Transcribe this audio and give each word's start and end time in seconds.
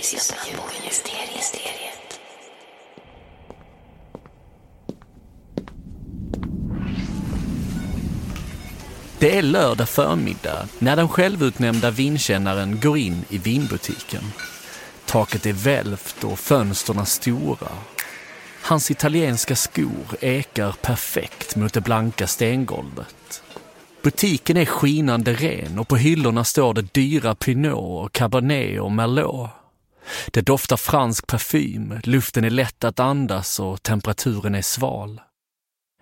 lyssnar 0.00 0.38
på 0.56 0.62
Mysteriet. 0.84 2.20
Det 9.18 9.38
är 9.38 9.42
lördag 9.42 9.88
förmiddag 9.88 10.68
när 10.78 10.96
den 10.96 11.08
självutnämnda 11.08 11.90
vinkännaren 11.90 12.80
går 12.80 12.98
in 12.98 13.24
i 13.28 13.38
vinbutiken. 13.38 14.22
Taket 15.06 15.46
är 15.46 15.52
välvt 15.52 16.24
och 16.24 16.38
fönsterna 16.38 17.04
stora. 17.04 17.68
Hans 18.62 18.90
italienska 18.90 19.56
skor 19.56 20.16
ekar 20.20 20.74
perfekt 20.82 21.56
mot 21.56 21.72
det 21.72 21.80
blanka 21.80 22.26
stengolvet. 22.26 23.42
Butiken 24.02 24.56
är 24.56 24.64
skinande 24.64 25.32
ren 25.32 25.78
och 25.78 25.88
på 25.88 25.96
hyllorna 25.96 26.44
står 26.44 26.74
det 26.74 26.94
dyra 26.94 27.34
Pinot, 27.34 28.04
och 28.04 28.12
Cabernet 28.12 28.80
och 28.80 28.92
Merlot. 28.92 29.59
Det 30.32 30.40
doftar 30.40 30.76
fransk 30.76 31.26
parfym, 31.26 32.00
luften 32.04 32.44
är 32.44 32.50
lätt 32.50 32.84
att 32.84 33.00
andas 33.00 33.60
och 33.60 33.82
temperaturen 33.82 34.54
är 34.54 34.62
sval. 34.62 35.20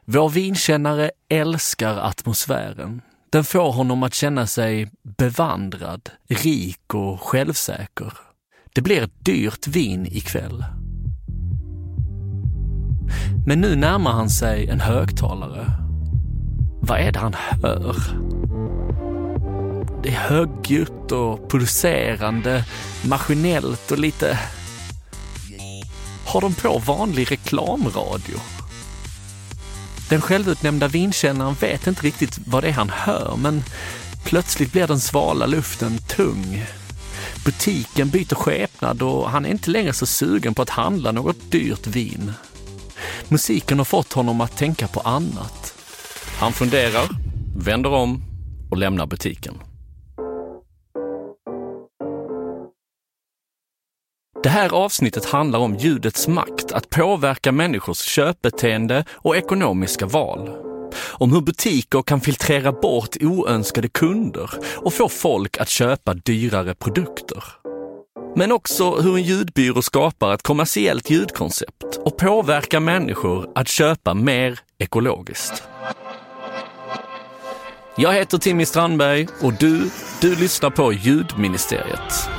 Vår 0.05 0.29
vinkännare 0.29 1.11
älskar 1.29 1.97
atmosfären. 1.97 3.03
Den 3.31 3.45
får 3.45 3.73
honom 3.73 4.03
att 4.03 4.15
känna 4.15 4.47
sig 4.47 4.91
bevandrad, 5.19 6.11
rik 6.29 6.95
och 6.95 7.21
självsäker. 7.21 8.13
Det 8.75 8.81
blir 8.81 9.03
ett 9.03 9.25
dyrt 9.25 9.67
vin 9.67 10.07
ikväll. 10.07 10.65
Men 13.47 13.61
nu 13.61 13.77
närmar 13.77 14.13
han 14.13 14.31
sig 14.31 14.69
en 14.69 14.81
högtalare. 14.81 15.73
Vad 16.83 17.01
är 17.01 17.13
det 17.13 17.19
han 17.19 17.35
hör? 17.35 17.97
Det 20.03 20.09
är 20.09 20.13
högljutt 20.13 21.13
och 21.13 21.51
pulserande, 21.51 22.65
maskinellt 23.05 23.91
och 23.91 23.99
lite... 23.99 24.39
Har 26.27 26.41
de 26.41 26.55
på 26.55 26.79
vanlig 26.79 27.33
reklamradio? 27.33 28.37
Den 30.09 30.21
självutnämnda 30.21 30.89
vinkännaren 30.89 31.55
vet 31.55 31.87
inte 31.87 32.07
riktigt 32.07 32.39
vad 32.47 32.63
det 32.63 32.69
är 32.69 32.73
han 32.73 32.91
hör, 32.91 33.37
men 33.37 33.65
plötsligt 34.25 34.73
blir 34.73 34.87
den 34.87 35.01
svala 35.01 35.47
luften 35.47 35.99
tung. 35.99 36.65
Butiken 37.45 38.11
byter 38.11 38.35
skepnad 38.35 39.03
och 39.03 39.31
han 39.31 39.47
är 39.47 39.51
inte 39.51 39.71
längre 39.71 39.93
så 39.93 40.07
sugen 40.07 40.55
på 40.55 40.63
att 40.63 40.71
handla 40.71 41.13
något 41.13 41.51
dyrt 41.51 41.87
vin. 41.87 42.33
Musiken 43.29 43.79
har 43.79 43.85
fått 43.85 44.13
honom 44.13 44.41
att 44.41 44.57
tänka 44.57 44.89
på 44.89 45.01
annat. 45.01 45.75
Han 46.39 46.53
funderar, 46.53 47.09
vänder 47.57 47.93
om 47.93 48.23
och 48.71 48.77
lämnar 48.77 49.07
butiken. 49.07 49.55
Det 54.43 54.49
här 54.49 54.75
avsnittet 54.75 55.25
handlar 55.25 55.59
om 55.59 55.75
ljudets 55.77 56.29
makt 56.29 56.73
att 56.73 56.91
påverka 56.91 57.53
människors 57.53 57.99
köpbeteende 57.99 59.05
och 59.11 59.37
ekonomiska 59.37 60.07
val. 60.07 60.51
Om 61.11 61.33
hur 61.33 61.41
butiker 61.41 62.03
kan 62.03 62.21
filtrera 62.21 62.73
bort 62.73 63.17
oönskade 63.21 63.89
kunder 63.89 64.51
och 64.77 64.95
få 64.95 65.09
folk 65.09 65.59
att 65.59 65.69
köpa 65.69 66.15
dyrare 66.15 66.75
produkter. 66.75 67.45
Men 68.37 68.53
också 68.53 68.95
hur 68.95 69.17
en 69.17 69.23
ljudbyrå 69.23 69.83
skapar 69.83 70.35
ett 70.35 70.43
kommersiellt 70.43 71.11
ljudkoncept 71.11 71.97
och 72.05 72.17
påverkar 72.17 72.81
människor 72.81 73.49
att 73.55 73.69
köpa 73.69 74.15
mer 74.15 74.59
ekologiskt. 74.79 75.63
Jag 77.97 78.13
heter 78.13 78.39
Timmy 78.39 78.65
Strandberg 78.65 79.29
och 79.43 79.53
du, 79.53 79.91
du 80.21 80.37
lyssnar 80.37 80.71
på 80.71 80.93
Ljudministeriet. 80.93 82.38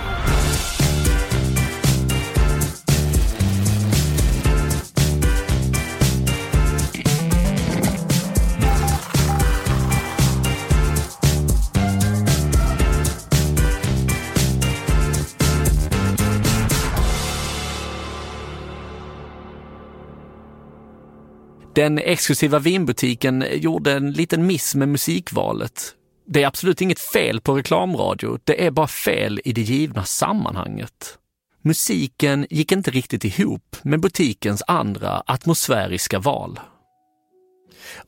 Den 21.79 21.97
exklusiva 21.97 22.59
vinbutiken 22.59 23.45
gjorde 23.53 23.93
en 23.93 24.11
liten 24.11 24.47
miss 24.47 24.75
med 24.75 24.89
musikvalet. 24.89 25.95
Det 26.27 26.43
är 26.43 26.47
absolut 26.47 26.81
inget 26.81 26.99
fel 26.99 27.41
på 27.41 27.53
reklamradio, 27.53 28.39
det 28.43 28.65
är 28.65 28.71
bara 28.71 28.87
fel 28.87 29.41
i 29.45 29.53
det 29.53 29.61
givna 29.61 30.05
sammanhanget. 30.05 31.17
Musiken 31.61 32.47
gick 32.49 32.71
inte 32.71 32.91
riktigt 32.91 33.23
ihop 33.23 33.77
med 33.81 34.01
butikens 34.01 34.63
andra 34.67 35.23
atmosfäriska 35.25 36.19
val. 36.19 36.59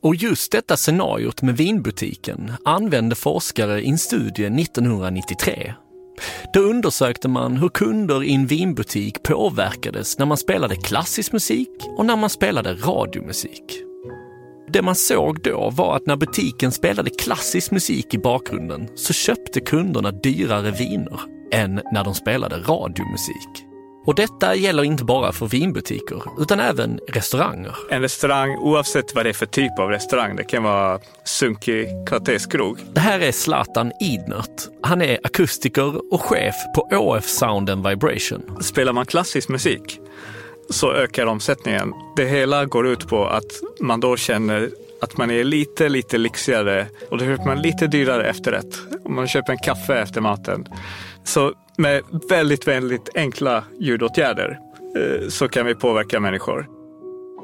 Och 0.00 0.14
just 0.14 0.52
detta 0.52 0.76
scenariot 0.76 1.42
med 1.42 1.56
vinbutiken 1.56 2.52
använde 2.64 3.14
forskare 3.14 3.82
i 3.82 3.88
en 3.88 3.98
studie 3.98 4.46
1993 4.46 5.74
då 6.54 6.60
undersökte 6.60 7.28
man 7.28 7.56
hur 7.56 7.68
kunder 7.68 8.22
i 8.22 8.34
en 8.34 8.46
vinbutik 8.46 9.22
påverkades 9.22 10.18
när 10.18 10.26
man 10.26 10.36
spelade 10.36 10.76
klassisk 10.76 11.32
musik 11.32 11.70
och 11.98 12.06
när 12.06 12.16
man 12.16 12.30
spelade 12.30 12.74
radiomusik. 12.74 13.82
Det 14.72 14.82
man 14.82 14.94
såg 14.94 15.42
då 15.42 15.70
var 15.70 15.96
att 15.96 16.06
när 16.06 16.16
butiken 16.16 16.72
spelade 16.72 17.10
klassisk 17.10 17.70
musik 17.70 18.14
i 18.14 18.18
bakgrunden 18.18 18.88
så 18.94 19.12
köpte 19.12 19.60
kunderna 19.60 20.10
dyrare 20.10 20.70
viner 20.70 21.20
än 21.52 21.80
när 21.92 22.04
de 22.04 22.14
spelade 22.14 22.56
radiomusik. 22.56 23.71
Och 24.06 24.14
detta 24.14 24.54
gäller 24.54 24.84
inte 24.84 25.04
bara 25.04 25.32
för 25.32 25.46
vinbutiker, 25.46 26.22
utan 26.38 26.60
även 26.60 27.00
restauranger. 27.08 27.74
En 27.90 28.02
restaurang, 28.02 28.56
oavsett 28.58 29.14
vad 29.14 29.24
det 29.24 29.28
är 29.28 29.34
för 29.34 29.46
typ 29.46 29.78
av 29.78 29.88
restaurang, 29.88 30.36
det 30.36 30.44
kan 30.44 30.62
vara 30.62 30.98
sunkig 31.24 31.86
kvarterskrog. 32.06 32.78
Det 32.92 33.00
här 33.00 33.20
är 33.20 33.32
Zlatan 33.32 33.92
Idnert. 34.00 34.68
Han 34.82 35.02
är 35.02 35.18
akustiker 35.24 36.12
och 36.12 36.22
chef 36.22 36.54
på 36.74 36.88
ÅF 36.90 37.24
Sound 37.24 37.70
and 37.70 37.88
Vibration. 37.88 38.62
Spelar 38.62 38.92
man 38.92 39.06
klassisk 39.06 39.48
musik 39.48 40.00
så 40.70 40.92
ökar 40.92 41.26
omsättningen. 41.26 41.92
Det 42.16 42.24
hela 42.24 42.64
går 42.64 42.86
ut 42.86 43.08
på 43.08 43.26
att 43.26 43.52
man 43.80 44.00
då 44.00 44.16
känner 44.16 44.70
att 45.00 45.16
man 45.16 45.30
är 45.30 45.44
lite, 45.44 45.88
lite 45.88 46.18
lyxigare 46.18 46.86
och 47.10 47.18
då 47.18 47.24
köper 47.24 47.44
man 47.44 47.62
lite 47.62 47.86
dyrare 47.86 48.30
efterrätt. 48.30 48.78
Om 49.04 49.14
man 49.14 49.28
köper 49.28 49.52
en 49.52 49.58
kaffe 49.58 49.98
efter 49.98 50.20
maten. 50.20 50.66
Så 51.24 51.52
med 51.76 52.02
väldigt, 52.28 52.68
väldigt 52.68 53.08
enkla 53.14 53.64
ljudåtgärder 53.80 54.58
eh, 54.96 55.28
så 55.28 55.48
kan 55.48 55.66
vi 55.66 55.74
påverka 55.74 56.20
människor. 56.20 56.66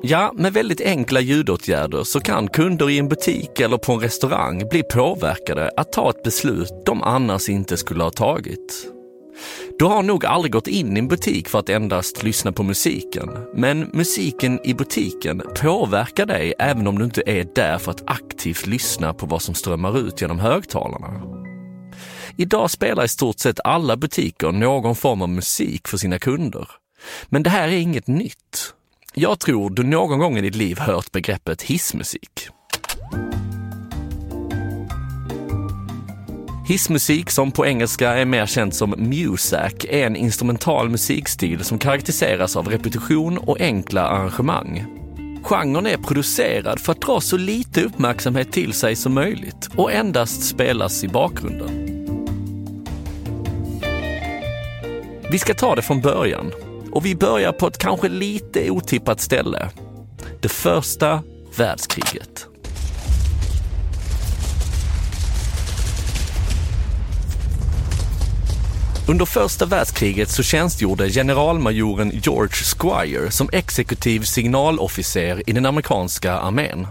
Ja, 0.03 0.33
med 0.37 0.53
väldigt 0.53 0.81
enkla 0.81 1.21
ljudåtgärder 1.21 2.05
så 2.05 2.21
kan 2.21 2.49
kunder 2.49 2.91
i 2.91 2.99
en 2.99 3.09
butik 3.09 3.61
eller 3.61 3.77
på 3.77 3.93
en 3.93 4.01
restaurang 4.01 4.69
bli 4.69 4.83
påverkade 4.83 5.71
att 5.77 5.93
ta 5.93 6.11
ett 6.11 6.23
beslut 6.23 6.73
de 6.87 7.03
annars 7.03 7.49
inte 7.49 7.77
skulle 7.77 8.03
ha 8.03 8.11
tagit. 8.11 8.93
Du 9.79 9.85
har 9.85 10.03
nog 10.03 10.27
aldrig 10.27 10.53
gått 10.53 10.67
in 10.67 10.97
i 10.97 11.01
en 11.01 11.09
butik 11.09 11.49
för 11.49 11.59
att 11.59 11.69
endast 11.69 12.23
lyssna 12.23 12.53
på 12.53 12.63
musiken, 12.63 13.29
men 13.55 13.91
musiken 13.93 14.61
i 14.65 14.75
butiken 14.75 15.43
påverkar 15.63 16.27
dig 16.27 16.55
även 16.59 16.87
om 16.87 16.99
du 16.99 17.05
inte 17.05 17.23
är 17.27 17.47
där 17.55 17.79
för 17.79 17.91
att 17.91 18.11
aktivt 18.11 18.67
lyssna 18.67 19.15
på 19.15 19.27
vad 19.27 19.43
som 19.43 19.55
strömmar 19.55 19.99
ut 19.99 20.21
genom 20.21 20.39
högtalarna. 20.39 21.39
Idag 22.41 22.71
spelar 22.71 23.05
i 23.05 23.09
stort 23.09 23.39
sett 23.39 23.61
alla 23.65 23.97
butiker 23.97 24.53
någon 24.53 24.97
form 24.97 25.23
av 25.23 25.29
musik 25.29 25.89
för 25.89 25.97
sina 25.97 26.19
kunder. 26.19 26.69
Men 27.27 27.43
det 27.43 27.51
här 27.51 27.69
är 27.69 27.77
inget 27.77 28.07
nytt. 28.07 28.75
Jag 29.15 29.39
tror 29.39 29.71
du 29.71 29.83
någon 29.83 30.19
gång 30.19 30.39
i 30.39 30.41
ditt 30.41 30.55
liv 30.55 30.79
hört 30.79 31.13
begreppet 31.13 31.63
hissmusik. 31.63 32.49
Hissmusik, 36.69 37.31
som 37.31 37.53
på 37.53 37.67
engelska 37.67 38.11
är 38.11 38.25
mer 38.25 38.47
känt 38.47 38.75
som 38.75 38.91
musac, 38.91 39.73
är 39.89 40.07
en 40.07 40.17
instrumental 40.17 40.89
musikstil 40.89 41.65
som 41.65 41.79
karaktäriseras 41.79 42.57
av 42.57 42.69
repetition 42.69 43.39
och 43.39 43.61
enkla 43.61 44.03
arrangemang. 44.09 44.85
Genren 45.43 45.87
är 45.87 45.97
producerad 45.97 46.81
för 46.81 46.93
att 46.93 47.01
dra 47.01 47.21
så 47.21 47.37
lite 47.37 47.83
uppmärksamhet 47.83 48.53
till 48.53 48.73
sig 48.73 48.97
som 48.97 49.15
möjligt 49.15 49.69
och 49.77 49.93
endast 49.93 50.43
spelas 50.43 51.05
i 51.05 51.09
bakgrunden. 51.09 51.99
Vi 55.31 55.39
ska 55.39 55.55
ta 55.55 55.75
det 55.75 55.83
från 55.83 56.01
början 56.01 56.53
och 56.93 57.07
vi 57.07 57.15
börjar 57.15 57.53
på 57.53 57.67
ett 57.67 57.79
kanske 57.79 58.09
lite 58.09 58.71
otippat 58.71 59.21
ställe. 59.21 59.71
Det 60.41 60.49
första 60.49 61.23
världskriget. 61.57 62.47
Under 69.09 69.25
första 69.25 69.67
världskriget 69.67 70.31
så 70.31 70.43
tjänstgjorde 70.43 71.11
generalmajoren 71.11 72.11
George 72.23 72.65
Squire 72.79 73.31
som 73.31 73.49
exekutiv 73.53 74.21
signalofficer 74.21 75.43
i 75.51 75.53
den 75.53 75.67
amerikanska 75.67 76.33
armén. 76.33 76.87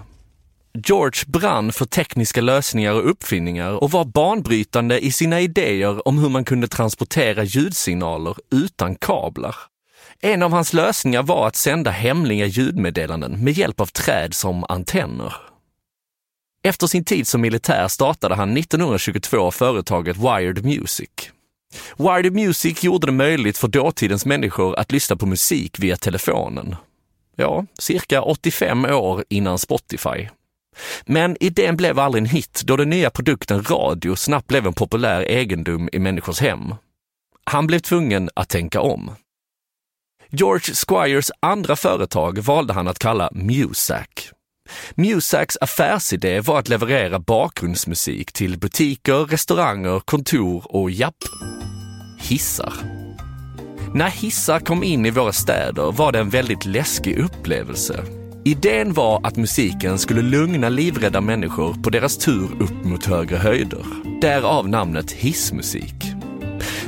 George 0.86 1.24
brann 1.28 1.72
för 1.72 1.86
tekniska 1.86 2.42
lösningar 2.42 2.94
och 2.94 3.10
uppfinningar 3.10 3.84
och 3.84 3.92
var 3.92 4.06
banbrytande 4.06 5.06
i 5.06 5.12
sina 5.12 5.42
idéer 5.42 6.08
om 6.08 6.18
hur 6.18 6.30
man 6.30 6.46
kunde 6.46 6.68
transportera 6.68 7.44
ljudsignaler 7.44 8.36
utan 8.52 8.96
kablar. 8.96 9.56
En 10.22 10.44
av 10.44 10.52
hans 10.52 10.74
lösningar 10.74 11.24
var 11.24 11.48
att 11.48 11.56
sända 11.56 11.92
hemliga 11.92 12.46
ljudmeddelanden 12.46 13.44
med 13.44 13.54
hjälp 13.54 13.82
av 13.82 13.86
träd 13.86 14.34
som 14.34 14.66
antenner. 14.70 15.34
Efter 16.64 16.88
sin 16.88 17.06
tid 17.06 17.28
som 17.28 17.42
militär 17.42 17.88
startade 17.88 18.36
han 18.36 18.58
1922 18.58 19.52
företaget 19.52 20.18
Wired 20.18 20.66
Music. 20.66 21.10
Wired 21.98 22.34
Music 22.34 22.84
gjorde 22.84 23.08
det 23.08 23.12
möjligt 23.12 23.58
för 23.58 23.68
dåtidens 23.68 24.26
människor 24.26 24.80
att 24.80 24.92
lyssna 24.92 25.16
på 25.16 25.26
musik 25.26 25.80
via 25.80 25.98
telefonen. 25.98 26.76
Ja, 27.36 27.66
cirka 27.80 28.22
85 28.22 28.86
år 28.86 29.24
innan 29.30 29.60
Spotify. 29.60 30.28
Men 31.06 31.38
idén 31.40 31.78
blev 31.78 32.00
aldrig 32.00 32.22
en 32.24 32.30
hit 32.30 32.62
då 32.66 32.78
den 32.78 32.90
nya 32.90 33.10
produkten 33.10 33.64
radio 33.64 34.16
snabbt 34.16 34.48
blev 34.48 34.68
en 34.68 34.74
populär 34.74 35.22
egendom 35.22 35.90
i 35.92 36.00
människors 36.00 36.40
hem. 36.40 36.76
Han 37.44 37.68
blev 37.68 37.80
tvungen 37.80 38.30
att 38.34 38.50
tänka 38.50 38.82
om. 38.82 39.12
George 40.30 40.76
Squires 40.88 41.32
andra 41.40 41.76
företag 41.76 42.40
valde 42.40 42.74
han 42.74 42.88
att 42.88 43.00
kalla 43.00 43.30
Musac. 43.32 44.32
Musacs 44.96 45.58
affärsidé 45.62 46.40
var 46.40 46.60
att 46.60 46.70
leverera 46.70 47.20
bakgrundsmusik 47.20 48.32
till 48.32 48.60
butiker, 48.60 49.26
restauranger, 49.26 50.00
kontor 50.00 50.76
och 50.76 50.92
japp, 50.92 51.24
hissar. 52.20 52.74
När 53.94 54.10
hissar 54.10 54.60
kom 54.60 54.84
in 54.84 55.06
i 55.06 55.12
våra 55.12 55.34
städer 55.34 55.92
var 55.92 56.12
det 56.12 56.20
en 56.20 56.30
väldigt 56.30 56.66
läskig 56.66 57.18
upplevelse. 57.18 58.04
Idén 58.48 58.94
var 58.94 59.22
att 59.24 59.38
musiken 59.38 60.00
skulle 60.00 60.22
lugna 60.22 60.70
livrädda 60.70 61.22
människor 61.22 61.74
på 61.74 61.90
deras 61.90 62.18
tur 62.18 62.50
upp 62.60 62.86
mot 62.86 63.06
högre 63.06 63.38
höjder. 63.38 63.86
Därav 64.22 64.70
namnet 64.70 65.12
hissmusik. 65.12 65.94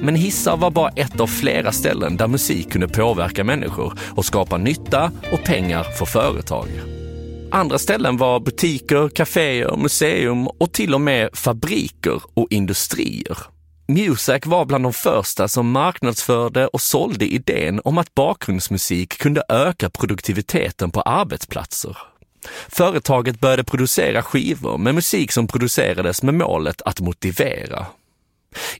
Men 0.01 0.15
hissar 0.15 0.57
var 0.57 0.71
bara 0.71 0.89
ett 0.89 1.19
av 1.19 1.27
flera 1.27 1.71
ställen 1.71 2.17
där 2.17 2.27
musik 2.27 2.71
kunde 2.71 2.87
påverka 2.87 3.43
människor 3.43 3.93
och 4.15 4.25
skapa 4.25 4.57
nytta 4.57 5.11
och 5.31 5.43
pengar 5.43 5.83
för 5.83 6.05
företag. 6.05 6.67
Andra 7.51 7.77
ställen 7.77 8.17
var 8.17 8.39
butiker, 8.39 9.09
kaféer, 9.09 9.77
museum 9.77 10.47
och 10.47 10.73
till 10.73 10.93
och 10.93 11.01
med 11.01 11.29
fabriker 11.33 12.21
och 12.33 12.47
industrier. 12.49 13.37
Music 13.89 14.45
var 14.45 14.65
bland 14.65 14.85
de 14.85 14.93
första 14.93 15.47
som 15.47 15.71
marknadsförde 15.71 16.67
och 16.67 16.81
sålde 16.81 17.25
idén 17.25 17.81
om 17.83 17.97
att 17.97 18.15
bakgrundsmusik 18.15 19.17
kunde 19.17 19.43
öka 19.49 19.89
produktiviteten 19.89 20.91
på 20.91 21.01
arbetsplatser. 21.01 21.97
Företaget 22.67 23.39
började 23.39 23.63
producera 23.63 24.21
skivor 24.21 24.77
med 24.77 24.95
musik 24.95 25.31
som 25.31 25.47
producerades 25.47 26.23
med 26.23 26.33
målet 26.33 26.81
att 26.81 26.99
motivera. 26.99 27.85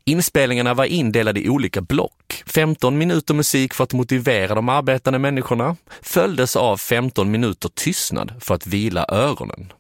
Inspelningarna 0.04 0.74
var 0.74 0.86
indelade 0.86 1.40
i 1.40 1.50
olika 1.50 1.82
block. 1.82 2.44
15 2.46 2.98
minuter 2.98 3.34
musik 3.34 3.74
för 3.74 3.84
att 3.84 3.94
motivera 3.94 4.56
de 4.56 4.70
arbetande 4.70 5.20
människorna 5.20 5.76
följdes 6.02 6.56
av 6.56 6.78
15 6.78 7.32
minuter 7.32 7.70
tystnad 7.70 8.34
för 8.40 8.56
att 8.56 8.68
vila 8.68 9.06
öronen. 9.10 9.74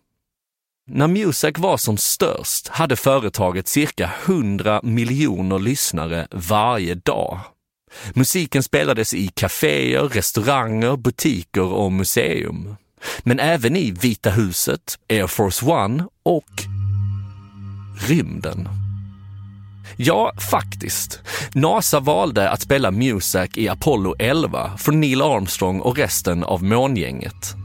När 0.92 1.08
Musac 1.08 1.52
var 1.58 1.78
som 1.78 1.98
störst 1.98 2.68
hade 2.68 2.96
företaget 2.96 3.68
cirka 3.68 4.12
100 4.26 4.80
miljoner 4.84 5.60
lyssnare 5.60 6.28
varje 6.32 6.96
dag. 6.96 7.40
Musiken 8.14 8.64
spelades 8.64 9.14
i 9.14 9.28
kaféer, 9.28 10.02
restauranger, 10.02 10.98
butiker 10.98 11.64
och 11.64 11.92
museum. 11.92 12.76
Men 13.20 13.40
även 13.40 13.76
i 13.76 13.92
Vita 13.92 14.30
huset, 14.30 15.00
Air 15.10 15.28
Force 15.28 15.66
One 15.66 16.06
och 16.24 16.64
rymden. 18.08 18.70
Ja, 19.98 20.34
faktiskt. 20.52 21.20
NASA 21.54 22.00
valde 22.00 22.50
att 22.50 22.62
spela 22.62 22.92
Musac 22.92 23.50
i 23.56 23.70
Apollo 23.70 24.16
11 24.20 24.78
för 24.78 24.92
Neil 24.92 25.22
Armstrong 25.22 25.80
och 25.80 25.98
resten 25.98 26.44
av 26.44 26.64
mångänget. 26.64 27.56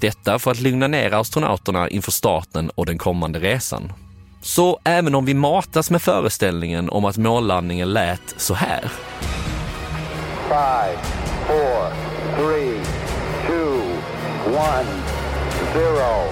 Detta 0.00 0.38
för 0.38 0.50
att 0.50 0.60
lugna 0.60 0.86
ner 0.86 1.14
astronauterna 1.14 1.88
inför 1.88 2.12
starten 2.12 2.70
och 2.70 2.86
den 2.86 2.98
kommande 2.98 3.38
resan. 3.38 3.92
Så 4.40 4.80
även 4.84 5.14
om 5.14 5.24
vi 5.24 5.34
matas 5.34 5.90
med 5.90 6.02
föreställningen 6.02 6.90
om 6.90 7.04
att 7.04 7.16
månlandningen 7.16 7.92
lät 7.92 8.34
så 8.36 8.54
här. 8.54 8.92
Five, 10.48 10.98
four, 11.46 11.92
three, 12.36 12.80
two, 13.46 13.80
one, 14.46 14.86
zero. 15.72 16.28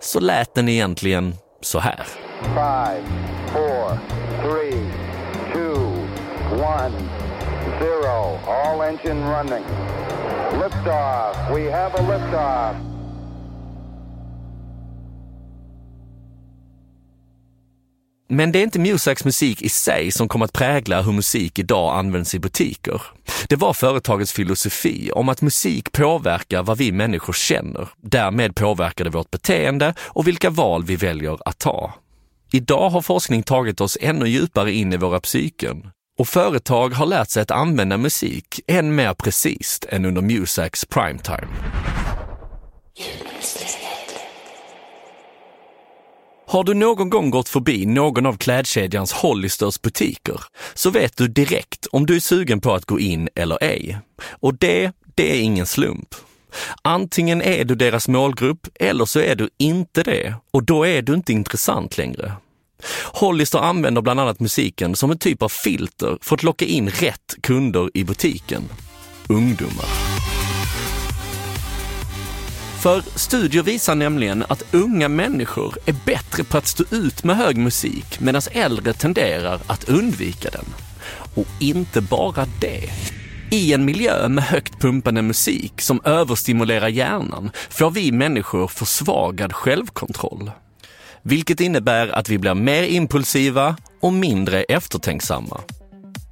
Så 0.00 0.20
lät 0.20 0.54
den 0.54 0.68
egentligen 0.68 1.34
så 1.60 1.78
här. 1.78 2.06
Five, 2.42 3.02
four, 3.52 3.98
three, 4.42 4.90
two, 5.52 5.76
one, 6.52 6.92
zero. 7.78 8.38
All 8.46 8.80
engine 8.80 9.38
running. 9.38 9.64
Liftoff. 10.66 11.36
We 11.54 11.70
have 11.70 11.94
a 11.94 12.00
liftoff. 12.00 12.76
Men 18.28 18.52
det 18.52 18.58
är 18.58 18.62
inte 18.62 18.78
Musacs 18.78 19.24
musik 19.24 19.62
i 19.62 19.68
sig 19.68 20.12
som 20.12 20.28
kom 20.28 20.42
att 20.42 20.52
prägla 20.52 21.02
hur 21.02 21.12
musik 21.12 21.58
idag 21.58 21.98
används 21.98 22.34
i 22.34 22.38
butiker. 22.38 23.02
Det 23.48 23.56
var 23.56 23.72
företagets 23.72 24.32
filosofi 24.32 25.10
om 25.14 25.28
att 25.28 25.42
musik 25.42 25.92
påverkar 25.92 26.62
vad 26.62 26.78
vi 26.78 26.92
människor 26.92 27.32
känner. 27.32 27.88
Därmed 28.00 28.54
påverkar 28.54 29.04
det 29.04 29.10
vårt 29.10 29.30
beteende 29.30 29.94
och 30.00 30.26
vilka 30.26 30.50
val 30.50 30.84
vi 30.84 30.96
väljer 30.96 31.38
att 31.44 31.58
ta. 31.58 31.94
Idag 32.52 32.90
har 32.90 33.02
forskning 33.02 33.42
tagit 33.42 33.80
oss 33.80 33.98
ännu 34.00 34.28
djupare 34.28 34.72
in 34.72 34.92
i 34.92 34.96
våra 34.96 35.20
psyken 35.20 35.90
och 36.16 36.28
företag 36.28 36.88
har 36.88 37.06
lärt 37.06 37.30
sig 37.30 37.42
att 37.42 37.50
använda 37.50 37.96
musik 37.96 38.60
än 38.66 38.94
mer 38.94 39.14
precis 39.14 39.80
än 39.88 40.04
under 40.04 40.22
Musacs 40.22 40.84
primetime. 40.84 41.48
Har 46.48 46.64
du 46.64 46.74
någon 46.74 47.10
gång 47.10 47.30
gått 47.30 47.48
förbi 47.48 47.86
någon 47.86 48.26
av 48.26 48.36
klädkedjans 48.36 49.12
Hollisters 49.12 49.80
butiker 49.80 50.40
så 50.74 50.90
vet 50.90 51.16
du 51.16 51.28
direkt 51.28 51.86
om 51.86 52.06
du 52.06 52.16
är 52.16 52.20
sugen 52.20 52.60
på 52.60 52.74
att 52.74 52.84
gå 52.84 53.00
in 53.00 53.28
eller 53.34 53.58
ej. 53.64 53.98
Och 54.40 54.54
det, 54.54 54.92
det 55.14 55.36
är 55.36 55.42
ingen 55.42 55.66
slump. 55.66 56.14
Antingen 56.82 57.42
är 57.42 57.64
du 57.64 57.74
deras 57.74 58.08
målgrupp 58.08 58.68
eller 58.74 59.04
så 59.04 59.20
är 59.20 59.34
du 59.34 59.50
inte 59.58 60.02
det 60.02 60.34
och 60.50 60.62
då 60.62 60.86
är 60.86 61.02
du 61.02 61.14
inte 61.14 61.32
intressant 61.32 61.98
längre. 61.98 62.32
Hollister 63.12 63.58
använder 63.58 64.02
bland 64.02 64.20
annat 64.20 64.40
musiken 64.40 64.96
som 64.96 65.10
en 65.10 65.18
typ 65.18 65.42
av 65.42 65.48
filter 65.48 66.18
för 66.20 66.34
att 66.34 66.42
locka 66.42 66.64
in 66.64 66.90
rätt 66.90 67.34
kunder 67.42 67.90
i 67.94 68.04
butiken. 68.04 68.62
Ungdomar. 69.28 69.86
För 72.82 73.02
studier 73.18 73.62
visar 73.62 73.94
nämligen 73.94 74.44
att 74.48 74.74
unga 74.74 75.08
människor 75.08 75.78
är 75.86 75.94
bättre 76.06 76.44
på 76.44 76.58
att 76.58 76.66
stå 76.66 76.84
ut 76.90 77.24
med 77.24 77.36
hög 77.36 77.56
musik 77.56 78.20
medan 78.20 78.42
äldre 78.52 78.92
tenderar 78.92 79.60
att 79.66 79.88
undvika 79.88 80.50
den. 80.50 80.64
Och 81.34 81.46
inte 81.60 82.00
bara 82.00 82.46
det. 82.60 82.90
I 83.50 83.72
en 83.72 83.84
miljö 83.84 84.28
med 84.28 84.44
högt 84.44 84.80
pumpande 84.80 85.22
musik 85.22 85.80
som 85.80 86.00
överstimulerar 86.04 86.88
hjärnan 86.88 87.50
får 87.70 87.90
vi 87.90 88.12
människor 88.12 88.68
försvagad 88.68 89.52
självkontroll. 89.52 90.50
Vilket 91.28 91.60
innebär 91.60 92.08
att 92.08 92.28
vi 92.28 92.38
blir 92.38 92.54
mer 92.54 92.82
impulsiva 92.82 93.76
och 94.00 94.12
mindre 94.12 94.62
eftertänksamma. 94.62 95.60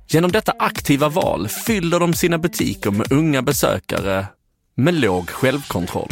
Genom 0.08 0.32
detta 0.32 0.52
aktiva 0.58 1.08
val 1.08 1.48
fyller 1.48 2.00
de 2.00 2.14
sina 2.14 2.38
butiker 2.38 2.90
med 2.90 3.12
unga 3.12 3.42
besökare 3.42 4.26
med 4.74 4.94
låg 4.94 5.30
självkontroll. 5.30 6.08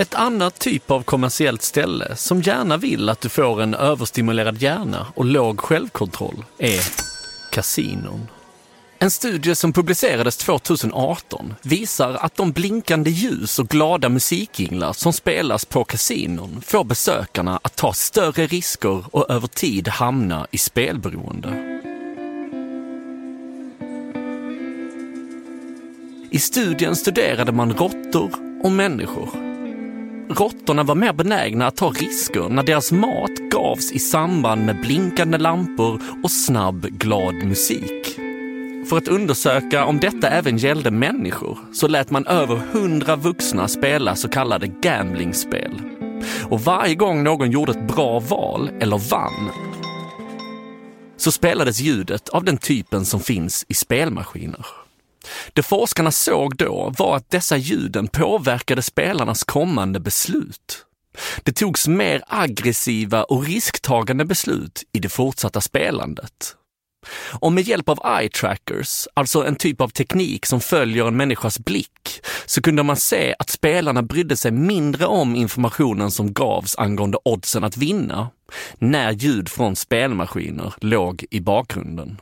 Ett 0.00 0.14
annat 0.14 0.58
typ 0.58 0.90
av 0.90 1.02
kommersiellt 1.02 1.62
ställe 1.62 2.16
som 2.16 2.40
gärna 2.40 2.76
vill 2.76 3.08
att 3.08 3.20
du 3.20 3.28
får 3.28 3.62
en 3.62 3.74
överstimulerad 3.74 4.62
hjärna 4.62 5.06
och 5.14 5.24
låg 5.24 5.60
självkontroll 5.60 6.44
är 6.58 6.80
kasinon. 7.50 8.28
En 8.98 9.10
studie 9.10 9.54
som 9.54 9.72
publicerades 9.72 10.36
2018 10.36 11.54
visar 11.62 12.14
att 12.14 12.36
de 12.36 12.52
blinkande 12.52 13.10
ljus 13.10 13.58
och 13.58 13.68
glada 13.68 14.08
musikinglar 14.08 14.92
som 14.92 15.12
spelas 15.12 15.64
på 15.64 15.84
kasinon 15.84 16.62
får 16.66 16.84
besökarna 16.84 17.60
att 17.62 17.76
ta 17.76 17.92
större 17.92 18.46
risker 18.46 19.04
och 19.10 19.30
över 19.30 19.48
tid 19.48 19.88
hamna 19.88 20.46
i 20.50 20.58
spelberoende. 20.58 21.80
I 26.30 26.38
studien 26.38 26.96
studerade 26.96 27.52
man 27.52 27.72
råttor 27.72 28.30
och 28.64 28.72
människor 28.72 29.49
råttorna 30.34 30.82
var 30.82 30.94
mer 30.94 31.12
benägna 31.12 31.66
att 31.66 31.76
ta 31.76 31.90
risker 31.90 32.48
när 32.48 32.62
deras 32.62 32.92
mat 32.92 33.38
gavs 33.50 33.92
i 33.92 33.98
samband 33.98 34.66
med 34.66 34.80
blinkande 34.80 35.38
lampor 35.38 36.02
och 36.22 36.30
snabb, 36.30 36.82
glad 36.82 37.34
musik. 37.34 38.16
För 38.88 38.96
att 38.96 39.08
undersöka 39.08 39.84
om 39.84 39.98
detta 40.00 40.28
även 40.28 40.56
gällde 40.56 40.90
människor 40.90 41.58
så 41.72 41.88
lät 41.88 42.10
man 42.10 42.26
över 42.26 42.56
hundra 42.56 43.16
vuxna 43.16 43.68
spela 43.68 44.16
så 44.16 44.28
kallade 44.28 44.66
gamblingspel. 44.66 45.80
Och 46.48 46.60
varje 46.60 46.94
gång 46.94 47.24
någon 47.24 47.50
gjorde 47.50 47.72
ett 47.72 47.88
bra 47.88 48.20
val 48.20 48.70
eller 48.80 48.98
vann 49.10 49.50
så 51.16 51.32
spelades 51.32 51.80
ljudet 51.80 52.28
av 52.28 52.44
den 52.44 52.58
typen 52.58 53.04
som 53.04 53.20
finns 53.20 53.64
i 53.68 53.74
spelmaskiner. 53.74 54.66
Det 55.52 55.62
forskarna 55.62 56.10
såg 56.10 56.56
då 56.56 56.94
var 56.98 57.16
att 57.16 57.30
dessa 57.30 57.56
ljuden 57.56 58.08
påverkade 58.08 58.82
spelarnas 58.82 59.44
kommande 59.44 60.00
beslut. 60.00 60.86
Det 61.42 61.52
togs 61.52 61.88
mer 61.88 62.22
aggressiva 62.26 63.24
och 63.24 63.44
risktagande 63.44 64.24
beslut 64.24 64.82
i 64.92 64.98
det 64.98 65.08
fortsatta 65.08 65.60
spelandet. 65.60 66.56
Och 67.40 67.52
med 67.52 67.64
hjälp 67.64 67.88
av 67.88 68.18
eye 68.20 68.28
trackers, 68.28 69.08
alltså 69.14 69.46
en 69.46 69.56
typ 69.56 69.80
av 69.80 69.88
teknik 69.88 70.46
som 70.46 70.60
följer 70.60 71.08
en 71.08 71.16
människas 71.16 71.58
blick, 71.58 72.20
så 72.46 72.62
kunde 72.62 72.82
man 72.82 72.96
se 72.96 73.34
att 73.38 73.50
spelarna 73.50 74.02
brydde 74.02 74.36
sig 74.36 74.50
mindre 74.50 75.06
om 75.06 75.36
informationen 75.36 76.10
som 76.10 76.32
gavs 76.32 76.78
angående 76.78 77.18
oddsen 77.24 77.64
att 77.64 77.76
vinna, 77.76 78.30
när 78.78 79.12
ljud 79.12 79.48
från 79.48 79.76
spelmaskiner 79.76 80.74
låg 80.80 81.24
i 81.30 81.40
bakgrunden. 81.40 82.20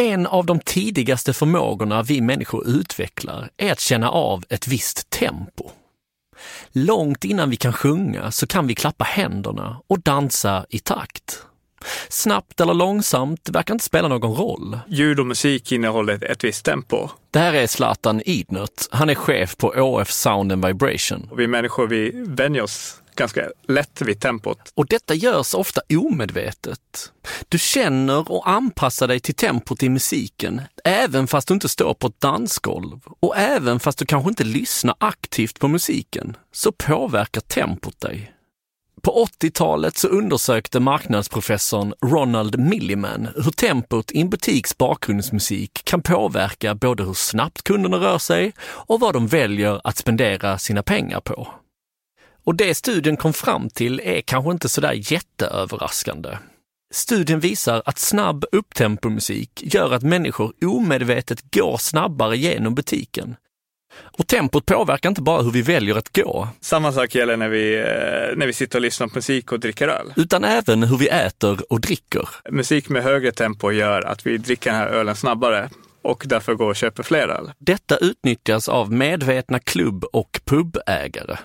En 0.00 0.26
av 0.26 0.46
de 0.46 0.60
tidigaste 0.60 1.32
förmågorna 1.32 2.02
vi 2.02 2.20
människor 2.20 2.68
utvecklar 2.68 3.50
är 3.56 3.72
att 3.72 3.80
känna 3.80 4.10
av 4.10 4.44
ett 4.48 4.68
visst 4.68 5.10
tempo. 5.10 5.70
Långt 6.72 7.24
innan 7.24 7.50
vi 7.50 7.56
kan 7.56 7.72
sjunga 7.72 8.30
så 8.30 8.46
kan 8.46 8.66
vi 8.66 8.74
klappa 8.74 9.04
händerna 9.04 9.80
och 9.86 10.00
dansa 10.00 10.66
i 10.68 10.78
takt. 10.78 11.42
Snabbt 12.08 12.60
eller 12.60 12.74
långsamt 12.74 13.48
verkar 13.48 13.74
inte 13.74 13.84
spela 13.84 14.08
någon 14.08 14.34
roll. 14.34 14.78
Ljud 14.88 15.20
och 15.20 15.26
musik 15.26 15.72
innehåller 15.72 16.24
ett 16.24 16.44
visst 16.44 16.64
tempo. 16.64 17.08
Det 17.30 17.38
här 17.38 17.52
är 17.52 17.66
Zlatan 17.66 18.22
Idnert. 18.24 18.86
Han 18.90 19.10
är 19.10 19.14
chef 19.14 19.56
på 19.56 19.68
ÅF 19.68 20.10
Sound 20.10 20.52
and 20.52 20.66
Vibration. 20.66 21.28
Och 21.30 21.40
vi 21.40 21.46
människor 21.46 21.86
vi 21.86 22.24
vänjer 22.26 22.62
oss 22.62 22.99
ganska 23.20 23.50
lätt 23.68 24.02
vid 24.02 24.20
tempot. 24.20 24.58
Och 24.74 24.86
detta 24.86 25.14
görs 25.14 25.54
ofta 25.54 25.80
omedvetet. 25.88 27.12
Du 27.48 27.58
känner 27.58 28.32
och 28.32 28.48
anpassar 28.48 29.08
dig 29.08 29.20
till 29.20 29.34
tempot 29.34 29.82
i 29.82 29.88
musiken, 29.88 30.62
även 30.84 31.26
fast 31.26 31.48
du 31.48 31.54
inte 31.54 31.68
står 31.68 31.94
på 31.94 32.06
ett 32.06 32.20
dansgolv. 32.20 33.00
Och 33.20 33.36
även 33.36 33.80
fast 33.80 33.98
du 33.98 34.06
kanske 34.06 34.28
inte 34.28 34.44
lyssnar 34.44 34.94
aktivt 34.98 35.58
på 35.58 35.68
musiken, 35.68 36.36
så 36.52 36.72
påverkar 36.72 37.40
tempot 37.40 38.00
dig. 38.00 38.32
På 39.02 39.26
80-talet 39.40 39.96
så 39.96 40.08
undersökte 40.08 40.80
marknadsprofessorn 40.80 41.94
Ronald 42.04 42.58
Milliman 42.58 43.28
hur 43.34 43.50
tempot 43.50 44.12
i 44.12 44.20
en 44.20 44.30
butiks 44.30 44.78
bakgrundsmusik 44.78 45.84
kan 45.84 46.02
påverka 46.02 46.74
både 46.74 47.04
hur 47.04 47.14
snabbt 47.14 47.62
kunderna 47.62 47.96
rör 47.96 48.18
sig 48.18 48.52
och 48.62 49.00
vad 49.00 49.14
de 49.14 49.26
väljer 49.26 49.80
att 49.84 49.96
spendera 49.96 50.58
sina 50.58 50.82
pengar 50.82 51.20
på. 51.20 51.48
Och 52.50 52.56
det 52.56 52.74
studien 52.74 53.16
kom 53.16 53.32
fram 53.32 53.70
till 53.70 54.00
är 54.04 54.20
kanske 54.20 54.50
inte 54.50 54.68
sådär 54.68 55.12
jätteöverraskande. 55.12 56.38
Studien 56.92 57.40
visar 57.40 57.82
att 57.84 57.98
snabb 57.98 58.44
upptempomusik 58.52 59.50
gör 59.74 59.92
att 59.92 60.02
människor 60.02 60.52
omedvetet 60.64 61.54
går 61.54 61.76
snabbare 61.76 62.36
genom 62.36 62.74
butiken. 62.74 63.36
Och 64.00 64.26
tempot 64.26 64.66
påverkar 64.66 65.08
inte 65.08 65.22
bara 65.22 65.42
hur 65.42 65.50
vi 65.50 65.62
väljer 65.62 65.96
att 65.96 66.16
gå. 66.16 66.48
Samma 66.60 66.92
sak 66.92 67.14
gäller 67.14 67.36
när 67.36 67.48
vi, 67.48 67.78
eh, 67.78 68.36
när 68.36 68.46
vi 68.46 68.52
sitter 68.52 68.78
och 68.78 68.82
lyssnar 68.82 69.06
på 69.06 69.14
musik 69.14 69.52
och 69.52 69.60
dricker 69.60 69.88
öl. 69.88 70.12
Utan 70.16 70.44
även 70.44 70.82
hur 70.82 70.96
vi 70.96 71.08
äter 71.08 71.72
och 71.72 71.80
dricker. 71.80 72.28
Musik 72.50 72.88
med 72.88 73.02
högre 73.02 73.32
tempo 73.32 73.70
gör 73.70 74.02
att 74.02 74.26
vi 74.26 74.38
dricker 74.38 74.70
den 74.70 74.80
här 74.80 74.88
ölen 74.88 75.16
snabbare 75.16 75.70
och 76.02 76.24
därför 76.26 76.54
går 76.54 76.68
och 76.68 76.76
köper 76.76 77.02
fler 77.02 77.28
öl. 77.28 77.52
Detta 77.58 77.96
utnyttjas 77.96 78.68
av 78.68 78.92
medvetna 78.92 79.58
klubb 79.58 80.04
och 80.04 80.40
pubägare. 80.44 81.38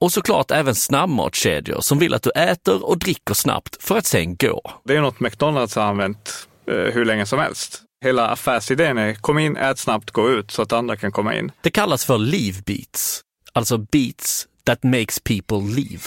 Och 0.00 0.12
såklart 0.12 0.50
även 0.50 0.74
snabbmatskedjor 0.74 1.80
som 1.80 1.98
vill 1.98 2.14
att 2.14 2.22
du 2.22 2.30
äter 2.30 2.84
och 2.84 2.98
dricker 2.98 3.34
snabbt 3.34 3.82
för 3.82 3.98
att 3.98 4.06
sen 4.06 4.36
gå. 4.36 4.62
Det 4.84 4.96
är 4.96 5.00
något 5.00 5.20
McDonalds 5.20 5.76
har 5.76 5.82
använt 5.82 6.48
eh, 6.70 6.74
hur 6.74 7.04
länge 7.04 7.26
som 7.26 7.38
helst. 7.38 7.82
Hela 8.04 8.28
affärsidén 8.28 8.98
är 8.98 9.14
kom 9.14 9.38
in, 9.38 9.56
ät 9.56 9.78
snabbt, 9.78 10.10
gå 10.10 10.30
ut 10.30 10.50
så 10.50 10.62
att 10.62 10.72
andra 10.72 10.96
kan 10.96 11.12
komma 11.12 11.34
in. 11.34 11.52
Det 11.60 11.70
kallas 11.70 12.04
för 12.04 12.18
leave 12.18 12.62
beats, 12.66 13.20
alltså 13.52 13.78
beats 13.78 14.48
that 14.64 14.82
makes 14.82 15.20
people 15.20 15.58
leave. 15.58 16.02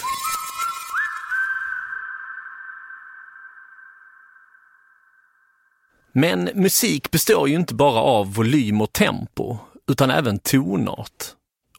Men 6.13 6.49
musik 6.55 7.11
består 7.11 7.49
ju 7.49 7.55
inte 7.55 7.73
bara 7.73 7.99
av 7.99 8.33
volym 8.33 8.81
och 8.81 8.93
tempo, 8.93 9.57
utan 9.87 10.11
även 10.11 10.39
tonart. 10.39 11.35